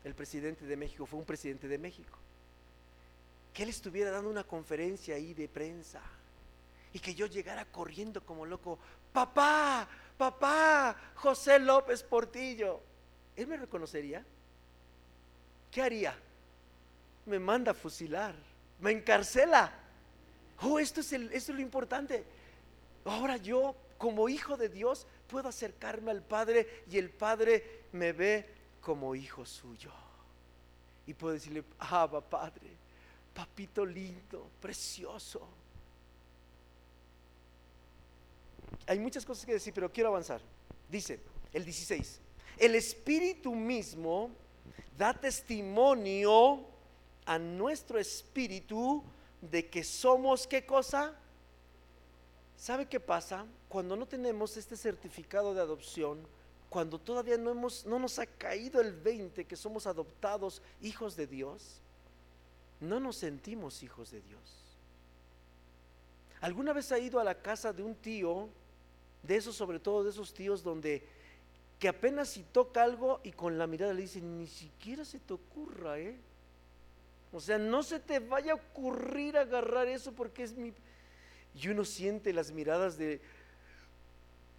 el 0.03 0.15
presidente 0.15 0.65
de 0.65 0.75
México, 0.75 1.05
fue 1.05 1.19
un 1.19 1.25
presidente 1.25 1.67
de 1.67 1.77
México, 1.77 2.17
que 3.53 3.63
él 3.63 3.69
estuviera 3.69 4.11
dando 4.11 4.29
una 4.29 4.43
conferencia 4.43 5.15
ahí 5.15 5.33
de 5.33 5.47
prensa 5.47 6.01
y 6.93 6.99
que 6.99 7.13
yo 7.13 7.27
llegara 7.27 7.65
corriendo 7.65 8.25
como 8.25 8.45
loco, 8.45 8.79
papá, 9.13 9.87
papá, 10.17 10.95
José 11.15 11.59
López 11.59 12.03
Portillo, 12.03 12.79
¿él 13.35 13.47
me 13.47 13.57
reconocería? 13.57 14.25
¿Qué 15.69 15.81
haría? 15.81 16.17
Me 17.25 17.39
manda 17.39 17.71
a 17.71 17.75
fusilar, 17.75 18.35
me 18.79 18.91
encarcela. 18.91 19.71
Oh, 20.61 20.79
esto 20.79 21.01
es, 21.01 21.13
esto 21.13 21.51
es 21.51 21.55
lo 21.55 21.61
importante. 21.61 22.23
Ahora 23.05 23.37
yo, 23.37 23.75
como 23.97 24.29
hijo 24.29 24.57
de 24.57 24.69
Dios, 24.69 25.07
puedo 25.27 25.49
acercarme 25.49 26.11
al 26.11 26.21
Padre 26.21 26.83
y 26.89 26.97
el 26.97 27.09
Padre 27.09 27.83
me 27.93 28.11
ve 28.11 28.60
como 28.81 29.15
hijo 29.15 29.45
suyo. 29.45 29.91
Y 31.07 31.13
puedo 31.13 31.33
decirle, 31.33 31.63
Abba 31.79 32.21
Padre, 32.21 32.67
papito 33.33 33.85
lindo, 33.85 34.49
precioso 34.61 35.61
hay 38.87 38.99
muchas 38.99 39.25
cosas 39.25 39.45
que 39.45 39.53
decir, 39.53 39.73
pero 39.73 39.91
quiero 39.91 40.09
avanzar. 40.09 40.41
Dice 40.89 41.19
el 41.53 41.63
16, 41.63 42.19
el 42.57 42.75
Espíritu 42.75 43.55
mismo 43.55 44.31
da 44.97 45.13
testimonio 45.13 46.65
a 47.25 47.37
nuestro 47.39 47.99
espíritu 47.99 49.03
de 49.41 49.69
que 49.69 49.83
somos 49.83 50.47
qué 50.47 50.65
cosa. 50.65 51.15
¿Sabe 52.57 52.87
qué 52.87 52.99
pasa? 52.99 53.45
Cuando 53.69 53.95
no 53.95 54.05
tenemos 54.05 54.57
este 54.57 54.75
certificado 54.75 55.53
de 55.53 55.61
adopción, 55.61 56.19
cuando 56.71 56.97
todavía 56.97 57.37
no, 57.37 57.51
hemos, 57.51 57.85
no 57.85 57.99
nos 57.99 58.17
ha 58.17 58.25
caído 58.25 58.79
el 58.79 58.93
20 58.93 59.43
que 59.43 59.57
somos 59.57 59.85
adoptados 59.87 60.61
hijos 60.81 61.17
de 61.17 61.27
Dios, 61.27 61.81
no 62.79 63.01
nos 63.01 63.17
sentimos 63.17 63.83
hijos 63.83 64.09
de 64.09 64.21
Dios. 64.21 64.41
¿Alguna 66.39 66.71
vez 66.71 66.93
ha 66.93 66.97
ido 66.97 67.19
a 67.19 67.25
la 67.25 67.35
casa 67.35 67.73
de 67.73 67.83
un 67.83 67.93
tío 67.93 68.47
de 69.21 69.35
esos, 69.35 69.53
sobre 69.53 69.81
todo 69.81 70.05
de 70.05 70.11
esos 70.11 70.33
tíos 70.33 70.63
donde 70.63 71.05
que 71.77 71.89
apenas 71.89 72.29
si 72.29 72.43
toca 72.43 72.83
algo 72.83 73.19
y 73.21 73.33
con 73.33 73.57
la 73.57 73.67
mirada 73.67 73.93
le 73.93 74.03
dicen, 74.03 74.37
ni 74.37 74.47
siquiera 74.47 75.03
se 75.03 75.19
te 75.19 75.33
ocurra, 75.33 75.99
¿eh? 75.99 76.17
O 77.33 77.41
sea, 77.41 77.57
no 77.57 77.83
se 77.83 77.99
te 77.99 78.19
vaya 78.19 78.53
a 78.53 78.55
ocurrir 78.55 79.35
agarrar 79.35 79.89
eso 79.89 80.13
porque 80.13 80.43
es 80.43 80.53
mi... 80.55 80.73
Y 81.53 81.67
uno 81.67 81.83
siente 81.83 82.31
las 82.31 82.51
miradas 82.51 82.97
de, 82.97 83.19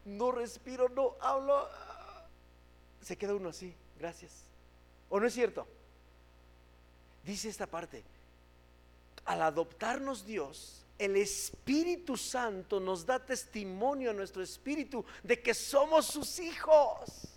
no 0.05 0.33
respiro, 0.33 0.89
no 0.91 1.17
hablo. 1.21 1.69
Se 3.03 3.17
queda 3.17 3.35
uno 3.35 3.49
así, 3.49 3.75
gracias. 3.99 4.33
¿O 5.09 5.19
no 5.21 5.27
es 5.27 5.35
cierto? 5.35 5.67
Dice 7.25 7.49
esta 7.49 7.67
parte, 7.67 8.03
al 9.25 9.43
adoptarnos 9.43 10.25
Dios, 10.25 10.85
el 10.99 11.17
Espíritu 11.17 12.17
Santo 12.17 12.81
nos 12.81 13.05
da 13.05 13.19
testimonio 13.19 14.11
a 14.11 14.15
nuestro 14.15 14.43
espíritu 14.43 15.05
de 15.23 15.41
que 15.41 15.55
somos 15.55 16.07
sus 16.07 16.39
hijos. 16.39 17.29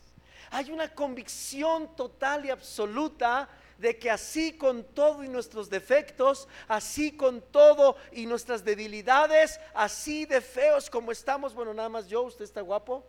Hay 0.52 0.72
una 0.72 0.94
convicción 0.94 1.96
total 1.96 2.46
y 2.46 2.50
absoluta 2.50 3.50
de 3.78 3.98
que 3.98 4.10
así 4.10 4.54
con 4.54 4.84
todo 4.84 5.24
y 5.24 5.28
nuestros 5.28 5.70
defectos, 5.70 6.48
así 6.68 7.12
con 7.12 7.42
todo 7.42 7.98
y 8.12 8.26
nuestras 8.26 8.64
debilidades, 8.64 9.60
así 9.74 10.26
de 10.26 10.42
feos 10.42 10.90
como 10.90 11.12
estamos, 11.12 11.54
bueno, 11.54 11.74
nada 11.74 11.90
más 11.90 12.08
yo, 12.08 12.22
usted 12.22 12.46
está 12.46 12.62
guapo. 12.62 13.04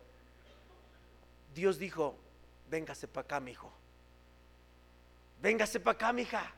Dios 1.55 1.79
dijo, 1.79 2.17
véngase 2.69 3.07
para 3.09 3.25
acá, 3.25 3.41
mi 3.41 3.53
hijo. 3.53 3.73
Véngase 5.41 5.81
para 5.81 5.97
acá, 5.97 6.13
mi 6.13 6.23
hija. 6.23 6.53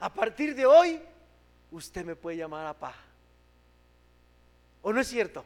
A 0.00 0.12
partir 0.12 0.54
de 0.54 0.66
hoy 0.66 1.00
usted 1.70 2.04
me 2.04 2.16
puede 2.16 2.36
llamar 2.36 2.66
a 2.66 2.74
pa. 2.74 2.94
¿O 4.82 4.92
no 4.92 5.00
es 5.00 5.08
cierto? 5.08 5.44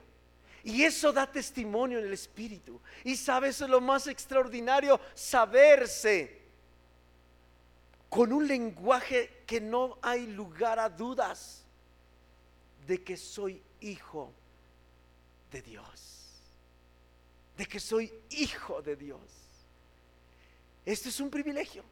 Y 0.65 0.85
eso 0.85 1.13
da 1.13 1.31
testimonio 1.31 1.99
en 1.99 2.07
el 2.07 2.13
Espíritu. 2.13 2.81
Y 3.03 3.17
sabe, 3.17 3.49
eso 3.49 3.65
es 3.65 3.71
lo 3.71 3.81
más 3.81 4.07
extraordinario, 4.07 5.01
saberse 5.15 6.41
con 8.09 8.33
un 8.33 8.47
lenguaje 8.47 9.43
que 9.47 9.61
no 9.61 9.99
hay 10.03 10.27
lugar 10.27 10.79
a 10.79 10.89
dudas 10.89 11.65
de 12.87 13.03
que 13.03 13.17
soy 13.17 13.63
hijo 13.81 14.33
de 15.51 15.63
Dios. 15.63 16.22
De 17.63 17.69
que 17.69 17.79
soy 17.79 18.13
hijo 18.31 18.83
de 18.83 18.97
Dios. 18.97 19.21
Este 20.85 21.11
es 21.11 21.21
un 21.21 21.31
privilegio. 21.31 21.85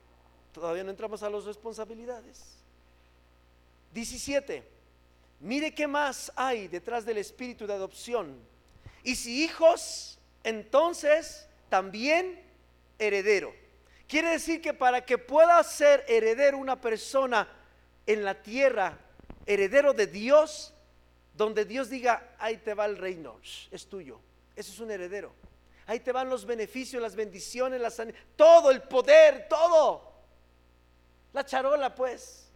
Todavía 0.53 0.83
no 0.83 0.91
entramos 0.91 1.23
a 1.23 1.31
las 1.31 1.45
responsabilidades. 1.45 2.57
17. 3.95 4.65
Mire 5.39 5.73
qué 5.73 5.87
más 5.87 6.33
hay 6.35 6.67
detrás 6.67 7.07
del 7.07 7.19
espíritu 7.19 7.69
de 7.69 7.75
adopción. 7.75 8.37
Y 9.05 9.15
si 9.15 9.45
hijos, 9.45 10.19
entonces 10.43 11.47
también 11.69 12.43
heredero. 12.99 13.55
Quiere 14.09 14.31
decir 14.31 14.61
que 14.61 14.75
para 14.75 15.07
que 15.07 15.19
pueda 15.19 15.63
ser 15.63 16.05
heredero 16.09 16.59
una 16.59 16.81
persona 16.81 17.47
en 18.07 18.25
la 18.25 18.43
tierra, 18.43 18.99
heredero 19.47 19.93
de 19.93 20.09
Dios, 20.09 20.75
donde 21.37 21.65
Dios 21.65 21.91
diga, 21.91 22.35
ahí 22.41 22.57
te 22.57 22.75
va 22.75 22.87
el 22.87 22.97
reino, 22.97 23.39
es 23.71 23.87
tuyo. 23.87 24.19
Eso 24.57 24.73
es 24.73 24.81
un 24.81 24.91
heredero. 24.91 25.33
Ahí 25.91 25.99
te 25.99 26.13
van 26.13 26.31
los 26.31 26.47
beneficios, 26.47 27.03
las 27.03 27.17
bendiciones, 27.17 27.81
la 27.81 27.91
todo 28.37 28.71
el 28.71 28.81
poder, 28.81 29.49
todo. 29.49 30.09
La 31.33 31.45
charola, 31.45 31.93
pues. 31.97 32.49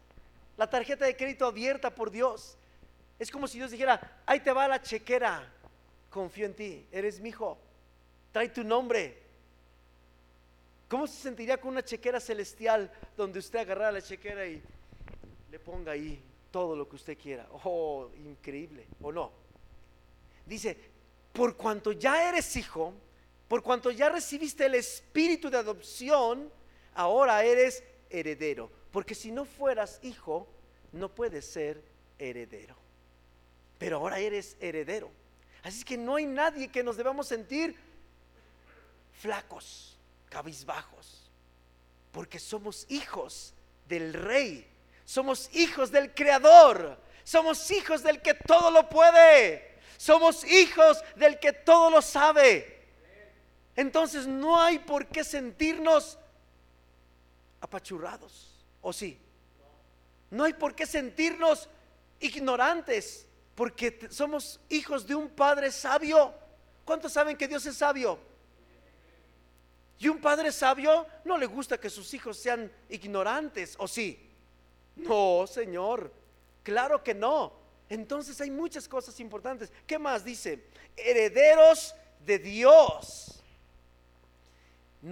La 0.56 0.70
tarjeta 0.70 1.04
de 1.04 1.16
crédito 1.16 1.44
abierta 1.44 1.92
por 1.92 2.12
Dios. 2.12 2.56
Es 3.18 3.32
como 3.32 3.48
si 3.48 3.58
Dios 3.58 3.72
dijera, 3.72 4.22
ahí 4.24 4.38
te 4.38 4.52
va 4.52 4.68
la 4.68 4.80
chequera. 4.80 5.52
Confío 6.10 6.46
en 6.46 6.54
ti, 6.54 6.86
eres 6.92 7.18
mi 7.18 7.30
hijo. 7.30 7.58
Trae 8.30 8.50
tu 8.50 8.62
nombre. 8.62 9.18
¿Cómo 10.88 11.08
se 11.08 11.20
sentiría 11.20 11.60
con 11.60 11.72
una 11.72 11.82
chequera 11.82 12.20
celestial 12.20 12.88
donde 13.16 13.40
usted 13.40 13.58
agarrara 13.58 13.90
la 13.90 14.02
chequera 14.02 14.46
y 14.46 14.62
le 15.50 15.58
ponga 15.58 15.90
ahí 15.90 16.22
todo 16.52 16.76
lo 16.76 16.88
que 16.88 16.94
usted 16.94 17.18
quiera? 17.18 17.48
Oh, 17.64 18.10
increíble, 18.16 18.86
¿o 19.02 19.10
no? 19.10 19.32
Dice, 20.46 20.78
por 21.32 21.56
cuanto 21.56 21.90
ya 21.90 22.28
eres 22.28 22.54
hijo, 22.54 22.94
por 23.48 23.62
cuanto 23.62 23.90
ya 23.90 24.08
recibiste 24.08 24.66
el 24.66 24.74
espíritu 24.74 25.50
de 25.50 25.58
adopción, 25.58 26.50
ahora 26.94 27.44
eres 27.44 27.82
heredero. 28.10 28.70
Porque 28.90 29.14
si 29.14 29.30
no 29.30 29.44
fueras 29.44 29.98
hijo, 30.02 30.48
no 30.92 31.08
puedes 31.08 31.44
ser 31.44 31.82
heredero. 32.18 32.76
Pero 33.78 33.98
ahora 33.98 34.18
eres 34.18 34.56
heredero. 34.60 35.10
Así 35.62 35.84
que 35.84 35.96
no 35.96 36.16
hay 36.16 36.26
nadie 36.26 36.68
que 36.68 36.82
nos 36.82 36.96
debamos 36.96 37.26
sentir 37.26 37.76
flacos, 39.20 39.96
cabizbajos, 40.28 41.30
porque 42.12 42.38
somos 42.38 42.86
hijos 42.88 43.54
del 43.88 44.12
rey, 44.12 44.66
somos 45.04 45.48
hijos 45.54 45.90
del 45.90 46.14
creador, 46.14 46.98
somos 47.24 47.70
hijos 47.70 48.02
del 48.02 48.20
que 48.20 48.34
todo 48.34 48.70
lo 48.70 48.88
puede, 48.88 49.74
somos 49.96 50.44
hijos 50.44 51.02
del 51.16 51.38
que 51.38 51.52
todo 51.52 51.90
lo 51.90 52.02
sabe. 52.02 52.73
Entonces 53.76 54.26
no 54.26 54.60
hay 54.60 54.78
por 54.78 55.06
qué 55.06 55.24
sentirnos 55.24 56.18
apachurrados, 57.60 58.64
¿o 58.80 58.92
sí? 58.92 59.18
No 60.30 60.44
hay 60.44 60.52
por 60.52 60.74
qué 60.74 60.86
sentirnos 60.86 61.68
ignorantes, 62.20 63.26
porque 63.54 64.08
somos 64.10 64.60
hijos 64.68 65.06
de 65.06 65.14
un 65.14 65.28
Padre 65.28 65.70
sabio. 65.70 66.34
¿Cuántos 66.84 67.12
saben 67.12 67.36
que 67.36 67.48
Dios 67.48 67.64
es 67.66 67.76
sabio? 67.76 68.18
Y 69.98 70.08
un 70.08 70.20
padre 70.20 70.52
sabio 70.52 71.06
no 71.24 71.38
le 71.38 71.46
gusta 71.46 71.78
que 71.78 71.88
sus 71.88 72.12
hijos 72.14 72.36
sean 72.36 72.70
ignorantes, 72.88 73.74
¿o 73.78 73.88
sí? 73.88 74.20
No, 74.96 75.46
Señor, 75.46 76.12
claro 76.62 77.02
que 77.02 77.14
no. 77.14 77.52
Entonces 77.88 78.40
hay 78.40 78.50
muchas 78.50 78.88
cosas 78.88 79.18
importantes. 79.20 79.72
¿Qué 79.86 79.98
más 79.98 80.24
dice? 80.24 80.64
Herederos 80.96 81.94
de 82.20 82.38
Dios. 82.38 83.33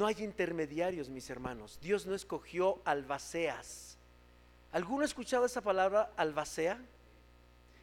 No 0.02 0.08
hay 0.08 0.16
intermediarios, 0.18 1.08
mis 1.08 1.30
hermanos. 1.30 1.78
Dios 1.80 2.06
no 2.06 2.16
escogió 2.16 2.82
albaceas. 2.84 3.96
¿Alguno 4.72 5.02
ha 5.02 5.04
escuchado 5.04 5.46
esa 5.46 5.60
palabra 5.60 6.10
albacea? 6.16 6.76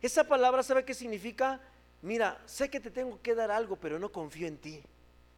Esa 0.02 0.26
palabra, 0.26 0.62
¿sabe 0.62 0.84
qué 0.84 0.94
significa? 0.94 1.62
Mira, 2.02 2.38
sé 2.46 2.70
que 2.70 2.82
te 2.82 2.92
tengo 2.92 3.22
que 3.22 3.36
dar 3.36 3.52
algo, 3.52 3.78
pero 3.78 4.00
no 4.00 4.12
confío 4.12 4.50
en 4.50 4.58
ti. 4.58 4.84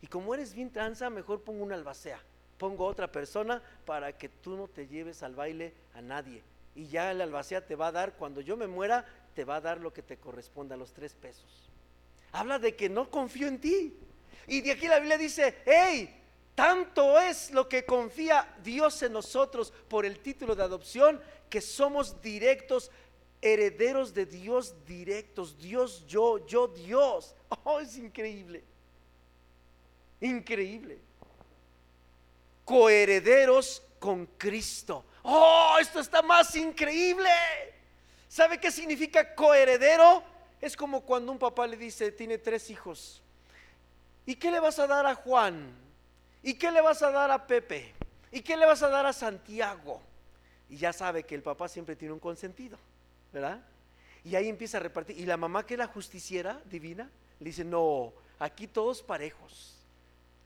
Y 0.01 0.07
como 0.07 0.33
eres 0.33 0.55
bien 0.55 0.71
tranza, 0.71 1.11
mejor 1.11 1.43
pongo 1.43 1.63
una 1.63 1.75
albacea. 1.75 2.19
Pongo 2.57 2.87
otra 2.87 3.11
persona 3.11 3.61
para 3.85 4.17
que 4.17 4.29
tú 4.29 4.57
no 4.57 4.67
te 4.67 4.87
lleves 4.87 5.21
al 5.21 5.35
baile 5.35 5.75
a 5.93 6.01
nadie. 6.01 6.41
Y 6.73 6.87
ya 6.87 7.11
el 7.11 7.21
albacea 7.21 7.63
te 7.63 7.75
va 7.75 7.89
a 7.89 7.91
dar, 7.91 8.13
cuando 8.13 8.41
yo 8.41 8.57
me 8.57 8.65
muera, 8.65 9.05
te 9.35 9.45
va 9.45 9.57
a 9.57 9.61
dar 9.61 9.79
lo 9.79 9.93
que 9.93 10.01
te 10.01 10.17
corresponda, 10.17 10.75
los 10.75 10.93
tres 10.93 11.13
pesos. 11.13 11.69
Habla 12.31 12.57
de 12.57 12.75
que 12.75 12.89
no 12.89 13.11
confío 13.11 13.47
en 13.47 13.61
ti. 13.61 13.95
Y 14.47 14.61
de 14.61 14.71
aquí 14.71 14.87
la 14.87 14.97
Biblia 14.97 15.19
dice, 15.19 15.57
hey, 15.63 16.17
tanto 16.55 17.19
es 17.19 17.51
lo 17.51 17.67
que 17.67 17.85
confía 17.85 18.55
Dios 18.63 19.01
en 19.03 19.13
nosotros 19.13 19.71
por 19.87 20.05
el 20.05 20.19
título 20.19 20.55
de 20.55 20.63
adopción, 20.63 21.21
que 21.49 21.61
somos 21.61 22.21
directos, 22.21 22.91
herederos 23.41 24.13
de 24.13 24.25
Dios 24.25 24.73
directos. 24.85 25.57
Dios, 25.57 26.05
yo, 26.07 26.45
yo, 26.45 26.67
Dios. 26.67 27.35
Oh, 27.63 27.79
es 27.79 27.97
increíble. 27.97 28.63
Increíble. 30.19 30.99
Coherederos 32.63 33.81
con 33.99 34.25
Cristo. 34.37 35.03
Oh, 35.23 35.77
esto 35.79 35.99
está 35.99 36.21
más 36.21 36.55
increíble. 36.55 37.29
¿Sabe 38.27 38.59
qué 38.59 38.71
significa 38.71 39.35
coheredero? 39.35 40.23
Es 40.61 40.77
como 40.77 41.01
cuando 41.01 41.31
un 41.31 41.39
papá 41.39 41.67
le 41.67 41.75
dice, 41.75 42.11
tiene 42.11 42.37
tres 42.37 42.69
hijos. 42.69 43.21
¿Y 44.25 44.35
qué 44.35 44.51
le 44.51 44.59
vas 44.59 44.79
a 44.79 44.87
dar 44.87 45.05
a 45.05 45.15
Juan? 45.15 45.80
¿Y 46.43 46.55
qué 46.55 46.71
le 46.71 46.81
vas 46.81 47.01
a 47.01 47.11
dar 47.11 47.31
a 47.31 47.45
Pepe? 47.45 47.93
¿Y 48.31 48.41
qué 48.41 48.57
le 48.57 48.65
vas 48.65 48.81
a 48.83 48.89
dar 48.89 49.05
a 49.05 49.13
Santiago? 49.13 50.01
Y 50.69 50.77
ya 50.77 50.93
sabe 50.93 51.23
que 51.23 51.35
el 51.35 51.41
papá 51.41 51.67
siempre 51.67 51.95
tiene 51.95 52.13
un 52.13 52.19
consentido, 52.19 52.77
¿verdad? 53.33 53.59
Y 54.23 54.35
ahí 54.35 54.47
empieza 54.47 54.77
a 54.77 54.81
repartir. 54.81 55.19
Y 55.19 55.25
la 55.25 55.37
mamá 55.37 55.65
que 55.65 55.73
es 55.73 55.77
la 55.77 55.87
justiciera 55.87 56.61
divina, 56.65 57.09
le 57.39 57.45
dice, 57.45 57.63
no, 57.63 58.13
aquí 58.39 58.67
todos 58.67 59.01
parejos 59.01 59.81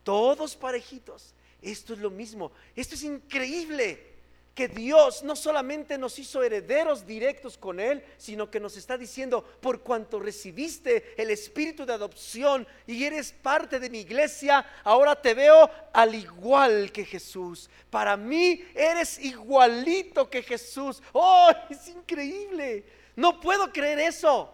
todos 0.06 0.56
parejitos. 0.56 1.34
Esto 1.62 1.94
es 1.94 2.00
lo 2.00 2.12
mismo. 2.12 2.54
Esto 2.76 2.96
es 2.96 3.04
increíble. 3.04 4.15
Que 4.56 4.70
Dios 4.70 5.22
no 5.22 5.36
solamente 5.36 5.98
nos 5.98 6.18
hizo 6.18 6.42
herederos 6.42 7.06
directos 7.06 7.58
con 7.58 7.80
Él, 7.80 8.04
sino 8.18 8.50
que 8.50 8.60
nos 8.60 8.78
está 8.78 8.98
diciendo, 8.98 9.44
por 9.60 9.82
cuanto 9.82 10.18
recibiste 10.18 11.14
el 11.22 11.30
espíritu 11.30 11.86
de 11.86 11.94
adopción 11.94 12.66
y 12.88 13.04
eres 13.04 13.34
parte 13.34 13.80
de 13.80 13.90
mi 13.90 14.00
iglesia, 14.00 14.66
ahora 14.84 15.22
te 15.22 15.34
veo 15.34 15.70
al 15.92 16.16
igual 16.16 16.92
que 16.94 17.04
Jesús. 17.06 17.70
Para 17.90 18.16
mí 18.16 18.64
eres 18.74 19.20
igualito 19.20 20.30
que 20.30 20.42
Jesús. 20.42 21.04
¡Oh, 21.12 21.52
es 21.70 21.90
increíble! 21.90 22.86
No 23.16 23.40
puedo 23.42 23.72
creer 23.72 24.00
eso. 24.00 24.54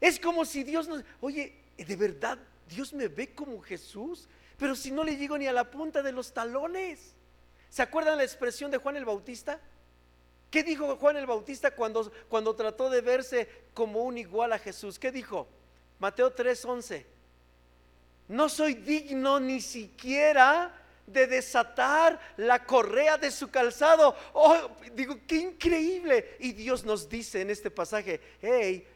Es 0.00 0.20
como 0.20 0.44
si 0.44 0.62
Dios 0.62 0.86
nos... 0.86 1.02
Oye, 1.20 1.54
¿de 1.78 1.96
verdad 1.96 2.38
Dios 2.68 2.92
me 2.92 3.08
ve 3.08 3.34
como 3.34 3.60
Jesús, 3.60 4.28
pero 4.56 4.74
si 4.74 4.90
no 4.90 5.04
le 5.04 5.16
llego 5.16 5.36
ni 5.38 5.46
a 5.46 5.52
la 5.52 5.70
punta 5.70 6.02
de 6.02 6.12
los 6.12 6.32
talones. 6.32 7.13
¿Se 7.74 7.82
acuerdan 7.82 8.18
la 8.18 8.22
expresión 8.22 8.70
de 8.70 8.78
Juan 8.78 8.94
el 8.94 9.04
Bautista? 9.04 9.58
¿Qué 10.48 10.62
dijo 10.62 10.94
Juan 10.94 11.16
el 11.16 11.26
Bautista 11.26 11.72
cuando, 11.72 12.08
cuando 12.28 12.54
trató 12.54 12.88
de 12.88 13.00
verse 13.00 13.48
como 13.74 14.04
un 14.04 14.16
igual 14.16 14.52
a 14.52 14.60
Jesús? 14.60 14.96
¿Qué 14.96 15.10
dijo? 15.10 15.48
Mateo 15.98 16.32
3:11. 16.32 17.04
No 18.28 18.48
soy 18.48 18.74
digno 18.74 19.40
ni 19.40 19.60
siquiera 19.60 20.72
de 21.04 21.26
desatar 21.26 22.20
la 22.36 22.64
correa 22.64 23.18
de 23.18 23.32
su 23.32 23.50
calzado. 23.50 24.14
Oh, 24.34 24.70
digo, 24.92 25.18
qué 25.26 25.38
increíble. 25.38 26.36
Y 26.38 26.52
Dios 26.52 26.84
nos 26.84 27.08
dice 27.08 27.40
en 27.40 27.50
este 27.50 27.72
pasaje, 27.72 28.20
hey, 28.40 28.86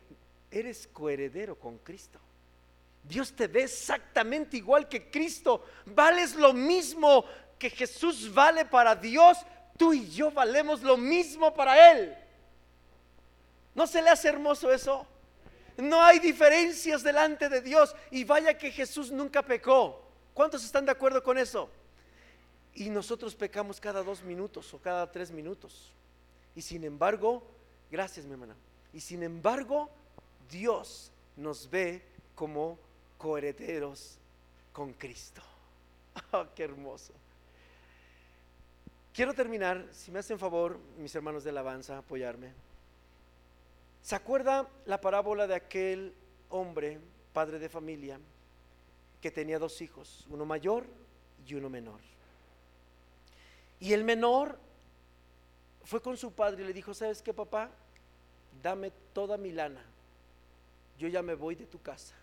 eres 0.52 0.86
coheredero 0.92 1.58
con 1.58 1.78
Cristo. 1.78 2.20
Dios 3.02 3.32
te 3.32 3.48
ve 3.48 3.64
exactamente 3.64 4.56
igual 4.56 4.88
que 4.88 5.10
Cristo. 5.10 5.64
Vales 5.86 6.36
lo 6.36 6.52
mismo 6.52 7.24
que 7.58 7.70
Jesús 7.70 8.32
vale 8.32 8.64
para 8.64 8.94
Dios. 8.94 9.38
Tú 9.76 9.92
y 9.92 10.08
yo 10.10 10.30
valemos 10.30 10.82
lo 10.82 10.96
mismo 10.96 11.52
para 11.54 11.92
Él. 11.92 12.16
¿No 13.74 13.86
se 13.86 14.02
le 14.02 14.10
hace 14.10 14.28
hermoso 14.28 14.72
eso? 14.72 15.06
No 15.76 16.02
hay 16.02 16.18
diferencias 16.18 17.02
delante 17.02 17.48
de 17.48 17.60
Dios. 17.60 17.94
Y 18.10 18.24
vaya 18.24 18.58
que 18.58 18.70
Jesús 18.70 19.10
nunca 19.10 19.42
pecó. 19.42 20.02
¿Cuántos 20.34 20.64
están 20.64 20.84
de 20.84 20.92
acuerdo 20.92 21.22
con 21.22 21.38
eso? 21.38 21.68
Y 22.74 22.90
nosotros 22.90 23.34
pecamos 23.34 23.80
cada 23.80 24.02
dos 24.02 24.22
minutos 24.22 24.72
o 24.74 24.78
cada 24.78 25.10
tres 25.10 25.30
minutos. 25.30 25.92
Y 26.54 26.62
sin 26.62 26.84
embargo, 26.84 27.42
gracias 27.90 28.26
mi 28.26 28.32
hermana. 28.32 28.56
Y 28.92 29.00
sin 29.00 29.22
embargo, 29.22 29.90
Dios 30.50 31.12
nos 31.36 31.68
ve 31.70 32.02
como 32.34 32.78
coherederos 33.16 34.18
con 34.72 34.92
Cristo. 34.92 35.42
Oh, 36.32 36.44
qué 36.52 36.64
hermoso. 36.64 37.12
Quiero 39.18 39.34
terminar, 39.34 39.84
si 39.90 40.12
me 40.12 40.20
hacen 40.20 40.38
favor, 40.38 40.78
mis 40.96 41.12
hermanos 41.12 41.42
de 41.42 41.50
alabanza, 41.50 41.98
apoyarme. 41.98 42.52
¿Se 44.00 44.14
acuerda 44.14 44.68
la 44.86 45.00
parábola 45.00 45.48
de 45.48 45.56
aquel 45.56 46.14
hombre, 46.50 47.00
padre 47.32 47.58
de 47.58 47.68
familia, 47.68 48.20
que 49.20 49.32
tenía 49.32 49.58
dos 49.58 49.82
hijos, 49.82 50.24
uno 50.30 50.46
mayor 50.46 50.86
y 51.48 51.54
uno 51.54 51.68
menor? 51.68 51.98
Y 53.80 53.92
el 53.92 54.04
menor 54.04 54.56
fue 55.82 56.00
con 56.00 56.16
su 56.16 56.30
padre 56.30 56.62
y 56.62 56.66
le 56.68 56.72
dijo, 56.72 56.94
¿sabes 56.94 57.20
qué, 57.20 57.34
papá? 57.34 57.72
Dame 58.62 58.92
toda 59.12 59.36
mi 59.36 59.50
lana. 59.50 59.84
Yo 60.96 61.08
ya 61.08 61.22
me 61.22 61.34
voy 61.34 61.56
de 61.56 61.66
tu 61.66 61.82
casa. 61.82 62.14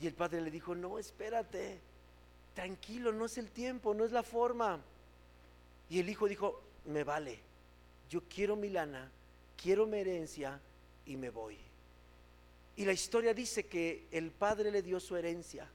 Y 0.00 0.06
el 0.06 0.14
padre 0.14 0.40
le 0.40 0.50
dijo, 0.50 0.74
no, 0.74 0.98
espérate, 0.98 1.80
tranquilo, 2.54 3.12
no 3.12 3.26
es 3.26 3.36
el 3.36 3.50
tiempo, 3.50 3.92
no 3.92 4.06
es 4.06 4.10
la 4.10 4.22
forma. 4.22 4.80
Y 5.90 6.00
el 6.00 6.08
hijo 6.08 6.26
dijo, 6.28 6.60
me 6.86 7.04
vale, 7.04 7.38
yo 8.08 8.22
quiero 8.28 8.56
mi 8.56 8.68
lana, 8.68 9.10
quiero 9.60 9.86
mi 9.86 9.98
herencia 9.98 10.60
y 11.06 11.16
me 11.16 11.30
voy. 11.30 11.58
Y 12.76 12.84
la 12.84 12.92
historia 12.92 13.34
dice 13.34 13.66
que 13.66 14.06
el 14.10 14.30
padre 14.30 14.70
le 14.70 14.82
dio 14.82 14.98
su 14.98 15.16
herencia, 15.16 15.68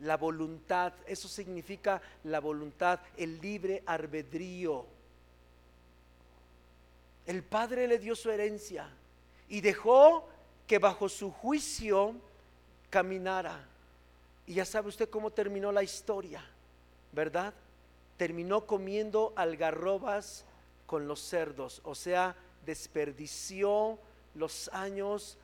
la 0.00 0.16
voluntad, 0.16 0.92
eso 1.06 1.28
significa 1.28 2.00
la 2.24 2.40
voluntad, 2.40 3.00
el 3.16 3.40
libre 3.40 3.82
albedrío. 3.86 4.86
El 7.26 7.42
padre 7.44 7.86
le 7.86 7.98
dio 7.98 8.16
su 8.16 8.30
herencia 8.30 8.88
y 9.48 9.60
dejó 9.60 10.28
que 10.66 10.78
bajo 10.78 11.08
su 11.08 11.30
juicio 11.30 12.14
caminara. 12.88 13.66
Y 14.46 14.54
ya 14.54 14.64
sabe 14.64 14.88
usted 14.88 15.08
cómo 15.10 15.30
terminó 15.30 15.70
la 15.70 15.82
historia, 15.82 16.44
¿verdad? 17.12 17.54
Terminó 18.20 18.66
comiendo 18.66 19.32
algarrobas 19.34 20.44
con 20.84 21.08
los 21.08 21.20
cerdos, 21.20 21.80
o 21.84 21.94
sea, 21.94 22.36
desperdició 22.66 23.98
los 24.34 24.68
años, 24.74 25.38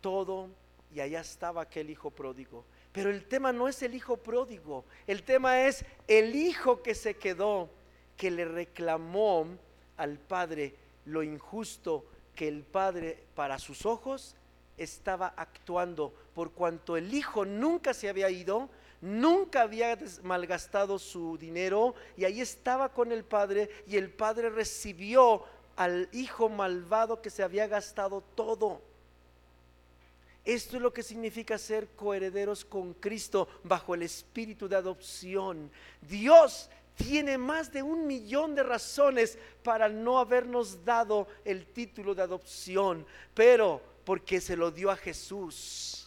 todo, 0.00 0.48
y 0.94 1.00
allá 1.00 1.18
estaba 1.18 1.62
aquel 1.62 1.90
hijo 1.90 2.12
pródigo. 2.12 2.64
Pero 2.92 3.10
el 3.10 3.26
tema 3.26 3.52
no 3.52 3.66
es 3.66 3.82
el 3.82 3.96
hijo 3.96 4.18
pródigo, 4.18 4.84
el 5.08 5.24
tema 5.24 5.62
es 5.62 5.84
el 6.06 6.36
hijo 6.36 6.80
que 6.80 6.94
se 6.94 7.16
quedó, 7.16 7.68
que 8.16 8.30
le 8.30 8.44
reclamó 8.44 9.44
al 9.96 10.16
padre 10.16 10.76
lo 11.06 11.24
injusto 11.24 12.06
que 12.36 12.46
el 12.46 12.62
padre 12.62 13.24
para 13.34 13.58
sus 13.58 13.84
ojos 13.84 14.36
estaba 14.78 15.34
actuando, 15.36 16.14
por 16.36 16.52
cuanto 16.52 16.96
el 16.96 17.12
hijo 17.14 17.44
nunca 17.44 17.92
se 17.92 18.08
había 18.08 18.30
ido, 18.30 18.70
nunca 19.02 19.62
había 19.62 19.98
malgastado 20.22 20.98
su 20.98 21.36
dinero 21.36 21.94
y 22.16 22.24
ahí 22.24 22.40
estaba 22.40 22.88
con 22.88 23.12
el 23.12 23.24
padre 23.24 23.68
y 23.86 23.96
el 23.96 24.08
padre 24.10 24.48
recibió 24.48 25.44
al 25.76 26.08
hijo 26.12 26.48
malvado 26.48 27.20
que 27.20 27.28
se 27.28 27.42
había 27.42 27.66
gastado 27.66 28.22
todo. 28.34 28.80
Esto 30.44 30.76
es 30.76 30.82
lo 30.82 30.92
que 30.92 31.02
significa 31.02 31.58
ser 31.58 31.88
coherederos 31.94 32.64
con 32.64 32.94
Cristo 32.94 33.48
bajo 33.62 33.94
el 33.94 34.02
espíritu 34.02 34.68
de 34.68 34.76
adopción. 34.76 35.70
Dios 36.00 36.68
tiene 36.96 37.38
más 37.38 37.72
de 37.72 37.82
un 37.82 38.06
millón 38.06 38.54
de 38.54 38.62
razones 38.62 39.38
para 39.62 39.88
no 39.88 40.18
habernos 40.18 40.84
dado 40.84 41.26
el 41.44 41.66
título 41.66 42.14
de 42.14 42.22
adopción, 42.22 43.06
pero 43.34 43.80
porque 44.04 44.40
se 44.40 44.56
lo 44.56 44.70
dio 44.70 44.90
a 44.90 44.96
Jesús. 44.96 46.01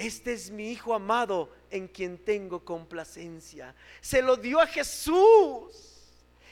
Este 0.00 0.32
es 0.32 0.50
mi 0.50 0.70
Hijo 0.70 0.94
amado 0.94 1.50
en 1.70 1.86
quien 1.86 2.16
tengo 2.16 2.64
complacencia. 2.64 3.74
Se 4.00 4.22
lo 4.22 4.34
dio 4.34 4.58
a 4.58 4.66
Jesús. 4.66 5.98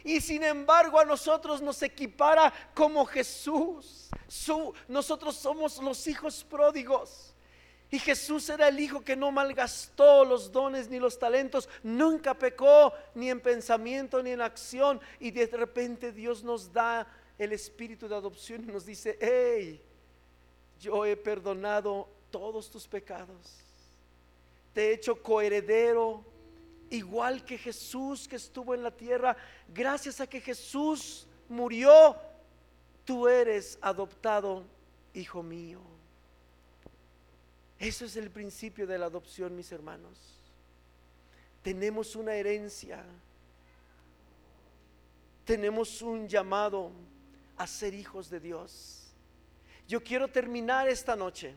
Y 0.04 0.20
sin 0.20 0.42
embargo 0.42 1.00
a 1.00 1.06
nosotros 1.06 1.62
nos 1.62 1.82
equipara 1.82 2.52
como 2.74 3.06
Jesús. 3.06 4.10
nosotros 4.86 5.34
somos 5.34 5.78
los 5.78 6.06
hijos 6.06 6.44
pródigos. 6.44 7.34
Y 7.90 7.98
Jesús 7.98 8.50
era 8.50 8.68
el 8.68 8.78
hijo 8.80 9.00
que 9.00 9.16
no 9.16 9.32
malgastó 9.32 10.26
los 10.26 10.52
dones 10.52 10.90
ni 10.90 10.98
los 10.98 11.18
talentos, 11.18 11.70
nunca 11.82 12.34
pecó 12.34 12.92
ni 13.14 13.30
en 13.30 13.40
pensamiento 13.40 14.22
ni 14.22 14.32
en 14.32 14.42
acción. 14.42 15.00
Y 15.18 15.30
de 15.30 15.46
repente 15.46 16.12
Dios 16.12 16.44
nos 16.44 16.70
da 16.70 17.10
el 17.38 17.54
espíritu 17.54 18.08
de 18.08 18.14
adopción 18.14 18.62
y 18.64 18.72
nos 18.72 18.84
dice, 18.84 19.16
hey, 19.22 19.82
yo 20.78 21.06
he 21.06 21.16
perdonado 21.16 22.17
todos 22.30 22.70
tus 22.70 22.86
pecados. 22.86 23.58
Te 24.72 24.88
he 24.88 24.92
hecho 24.94 25.22
coheredero, 25.22 26.24
igual 26.90 27.44
que 27.44 27.58
Jesús 27.58 28.28
que 28.28 28.36
estuvo 28.36 28.74
en 28.74 28.82
la 28.82 28.90
tierra. 28.90 29.36
Gracias 29.72 30.20
a 30.20 30.26
que 30.26 30.40
Jesús 30.40 31.26
murió, 31.48 32.16
tú 33.04 33.28
eres 33.28 33.78
adoptado, 33.80 34.64
hijo 35.14 35.42
mío. 35.42 35.80
Eso 37.78 38.04
es 38.04 38.16
el 38.16 38.30
principio 38.30 38.86
de 38.86 38.98
la 38.98 39.06
adopción, 39.06 39.54
mis 39.54 39.70
hermanos. 39.70 40.18
Tenemos 41.62 42.16
una 42.16 42.34
herencia. 42.34 43.04
Tenemos 45.44 46.02
un 46.02 46.28
llamado 46.28 46.90
a 47.56 47.66
ser 47.66 47.94
hijos 47.94 48.30
de 48.30 48.40
Dios. 48.40 49.12
Yo 49.86 50.02
quiero 50.02 50.28
terminar 50.28 50.88
esta 50.88 51.16
noche. 51.16 51.54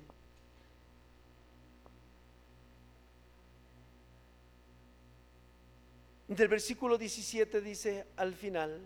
Del 6.32 6.48
versículo 6.48 6.98
17 6.98 7.60
dice 7.60 8.08
al 8.16 8.34
final, 8.34 8.80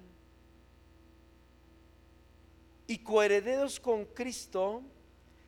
y 2.88 2.98
coherederos 2.98 3.80
con 3.80 4.06
Cristo, 4.06 4.82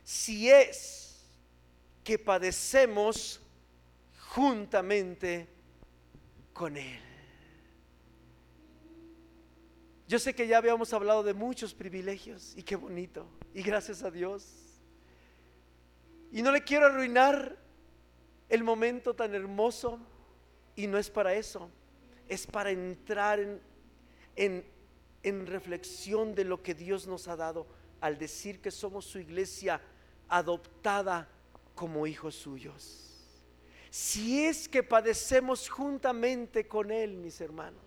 si 0.04 0.48
es 0.48 1.24
que 2.04 2.16
padecemos 2.16 3.40
juntamente 4.28 5.48
con 6.52 6.76
Él. 6.76 7.00
Yo 10.06 10.20
sé 10.20 10.36
que 10.36 10.46
ya 10.46 10.58
habíamos 10.58 10.92
hablado 10.92 11.24
de 11.24 11.34
muchos 11.34 11.74
privilegios 11.74 12.54
y 12.56 12.62
qué 12.62 12.76
bonito, 12.76 13.26
y 13.52 13.62
gracias 13.62 14.04
a 14.04 14.12
Dios. 14.12 14.46
Y 16.30 16.42
no 16.42 16.52
le 16.52 16.62
quiero 16.62 16.86
arruinar 16.86 17.58
el 18.48 18.62
momento 18.62 19.16
tan 19.16 19.34
hermoso, 19.34 19.98
y 20.76 20.86
no 20.86 20.96
es 20.96 21.10
para 21.10 21.34
eso, 21.34 21.72
es 22.28 22.46
para 22.46 22.70
entrar 22.70 23.40
en, 23.40 23.60
en, 24.36 24.64
en 25.22 25.46
reflexión 25.46 26.34
de 26.34 26.44
lo 26.44 26.62
que 26.62 26.74
Dios 26.74 27.06
nos 27.06 27.28
ha 27.28 27.36
dado 27.36 27.66
al 28.00 28.18
decir 28.18 28.60
que 28.60 28.70
somos 28.70 29.04
su 29.04 29.18
iglesia 29.18 29.80
adoptada 30.28 31.28
como 31.74 32.06
hijos 32.06 32.34
suyos. 32.34 33.08
Si 33.90 34.44
es 34.44 34.68
que 34.68 34.82
padecemos 34.82 35.68
juntamente 35.68 36.68
con 36.68 36.90
Él, 36.90 37.16
mis 37.16 37.40
hermanos. 37.40 37.82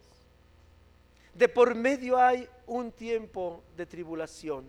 De 1.34 1.48
por 1.48 1.76
medio 1.76 2.18
hay 2.18 2.48
un 2.66 2.92
tiempo 2.92 3.64
de 3.78 3.86
tribulación, 3.86 4.66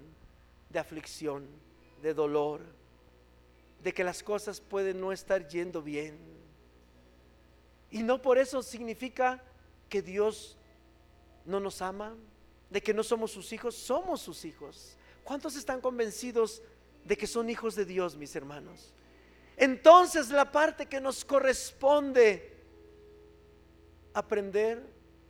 de 0.68 0.78
aflicción, 0.78 1.46
de 2.00 2.14
dolor, 2.14 2.60
de 3.82 3.92
que 3.92 4.04
las 4.04 4.22
cosas 4.22 4.60
pueden 4.60 5.00
no 5.00 5.10
estar 5.10 5.48
yendo 5.48 5.82
bien. 5.82 6.18
Y 7.90 8.02
no 8.02 8.22
por 8.22 8.38
eso 8.38 8.62
significa 8.62 9.42
que 9.92 10.00
Dios 10.00 10.56
no 11.44 11.60
nos 11.60 11.82
ama, 11.82 12.16
de 12.70 12.82
que 12.82 12.94
no 12.94 13.02
somos 13.02 13.30
sus 13.30 13.52
hijos, 13.52 13.74
somos 13.74 14.22
sus 14.22 14.46
hijos. 14.46 14.96
¿Cuántos 15.22 15.54
están 15.54 15.82
convencidos 15.82 16.62
de 17.04 17.14
que 17.14 17.26
son 17.26 17.50
hijos 17.50 17.74
de 17.74 17.84
Dios, 17.84 18.16
mis 18.16 18.34
hermanos? 18.34 18.94
Entonces 19.54 20.30
la 20.30 20.50
parte 20.50 20.86
que 20.86 20.98
nos 20.98 21.26
corresponde 21.26 22.56
aprender 24.14 24.82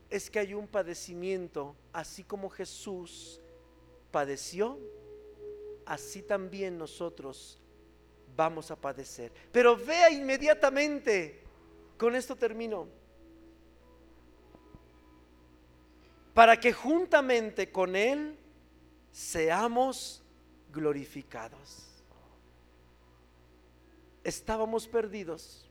es 0.09 0.31
que 0.31 0.39
hay 0.39 0.55
un 0.55 0.69
padecimiento, 0.69 1.75
así 1.93 2.23
como 2.23 2.49
Jesús 2.49 3.41
padeció, 4.13 4.79
así 5.87 6.23
también 6.23 6.79
nosotros 6.79 7.59
vamos 8.37 8.71
a 8.71 8.77
padecer. 8.77 9.33
Pero 9.51 9.77
vea 9.77 10.09
inmediatamente, 10.13 11.43
con 11.99 12.15
esto 12.15 12.37
termino, 12.37 13.02
para 16.35 16.59
que 16.59 16.73
juntamente 16.73 17.71
con 17.71 17.97
Él 17.97 18.39
seamos 19.11 20.23
glorificados. 20.73 21.89
Estábamos 24.25 24.87
perdidos, 24.87 25.69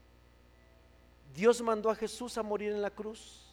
Dios 1.33 1.61
mandó 1.61 1.89
a 1.89 1.95
Jesús 1.95 2.37
a 2.37 2.43
morir 2.43 2.71
en 2.71 2.81
la 2.81 2.91
cruz. 2.91 3.47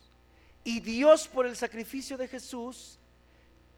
Y 0.65 0.81
Dios 0.81 1.29
por 1.29 1.47
el 1.47 1.57
sacrificio 1.57 2.19
de 2.19 2.29
Jesús 2.29 2.99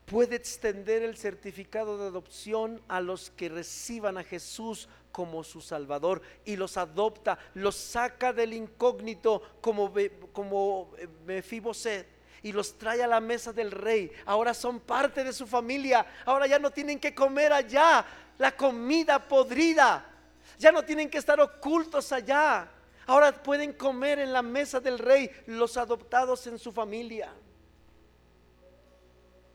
puede 0.07 0.37
extender 0.37 1.03
el 1.03 1.17
certificado 1.17 1.99
de 1.99 2.07
adopción 2.07 2.83
a 2.89 3.01
los 3.01 3.31
que 3.31 3.49
reciban 3.49 4.19
a 4.19 4.25
Jesús 4.25 4.89
como 5.13 5.45
su 5.45 5.61
Salvador 5.61 6.23
y 6.45 6.57
los 6.57 6.77
adopta, 6.79 7.39
los 7.55 7.77
saca 7.77 8.33
del 8.33 8.55
incógnito 8.55 9.43
como, 9.61 9.93
como 10.33 10.93
eh, 10.99 11.07
Mefiboset 11.27 12.20
y 12.43 12.53
los 12.53 12.79
trae 12.79 13.03
a 13.03 13.07
la 13.07 13.21
mesa 13.21 13.53
del 13.53 13.71
rey. 13.71 14.11
Ahora 14.27 14.55
son 14.55 14.81
parte 14.81 15.25
de 15.25 15.33
su 15.33 15.47
familia. 15.47 16.07
Ahora 16.25 16.47
ya 16.47 16.59
no 16.59 16.71
tienen 16.71 16.99
que 16.99 17.15
comer 17.15 17.53
allá 17.53 18.05
la 18.39 18.57
comida 18.57 19.19
podrida. 19.19 20.05
Ya 20.59 20.73
no 20.73 20.83
tienen 20.83 21.11
que 21.11 21.19
estar 21.19 21.41
ocultos 21.41 22.13
allá. 22.13 22.69
Ahora 23.07 23.33
pueden 23.43 23.73
comer 23.73 24.19
en 24.19 24.33
la 24.33 24.43
mesa 24.43 24.81
del 24.81 24.99
rey 24.99 25.31
los 25.47 25.77
adoptados 25.77 26.47
en 26.47 26.59
su 26.59 26.73
familia. 26.73 27.33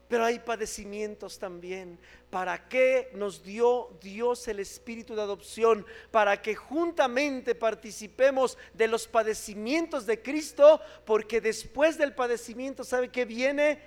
Pero 0.08 0.26
hay 0.26 0.40
padecimientos 0.40 1.40
también. 1.40 2.00
¿Para 2.30 2.68
qué 2.68 3.10
nos 3.14 3.44
dio 3.44 3.98
Dios 4.02 4.48
el 4.48 4.60
espíritu 4.60 5.16
de 5.16 5.22
adopción? 5.22 5.86
Para 6.12 6.42
que 6.42 6.56
juntamente 6.56 7.56
participemos 7.56 8.58
de 8.74 8.88
los 8.88 9.08
padecimientos 9.08 10.06
de 10.06 10.22
Cristo, 10.22 10.80
porque 11.06 11.42
después 11.42 11.98
del 11.98 12.14
padecimiento, 12.14 12.84
¿sabe 12.84 13.10
qué 13.10 13.26
viene? 13.26 13.80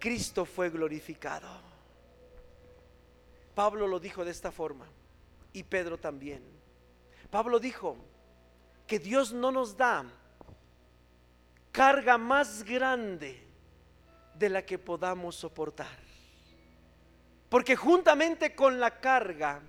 Cristo 0.00 0.44
fue 0.44 0.70
glorificado. 0.70 1.48
Pablo 3.54 3.86
lo 3.86 4.00
dijo 4.00 4.24
de 4.24 4.30
esta 4.30 4.50
forma 4.50 4.86
y 5.52 5.62
Pedro 5.62 5.98
también. 5.98 6.42
Pablo 7.30 7.60
dijo 7.60 7.96
que 8.86 8.98
Dios 8.98 9.32
no 9.32 9.52
nos 9.52 9.76
da 9.76 10.04
carga 11.70 12.18
más 12.18 12.64
grande 12.64 13.49
de 14.40 14.48
la 14.48 14.64
que 14.64 14.78
podamos 14.78 15.36
soportar. 15.36 15.98
Porque 17.50 17.76
juntamente 17.76 18.54
con 18.54 18.80
la 18.80 18.98
carga, 18.98 19.60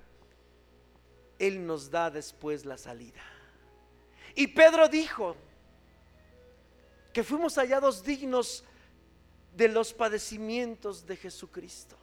Él 1.37 1.65
nos 1.65 1.91
da 1.91 2.09
después 2.09 2.65
la 2.65 2.77
salida. 2.77 3.21
Y 4.33 4.47
Pedro 4.47 4.87
dijo 4.87 5.35
que 7.11 7.21
fuimos 7.21 7.55
hallados 7.55 8.01
dignos 8.01 8.63
de 9.53 9.67
los 9.67 9.93
padecimientos 9.93 11.05
de 11.05 11.17
Jesucristo. 11.17 11.97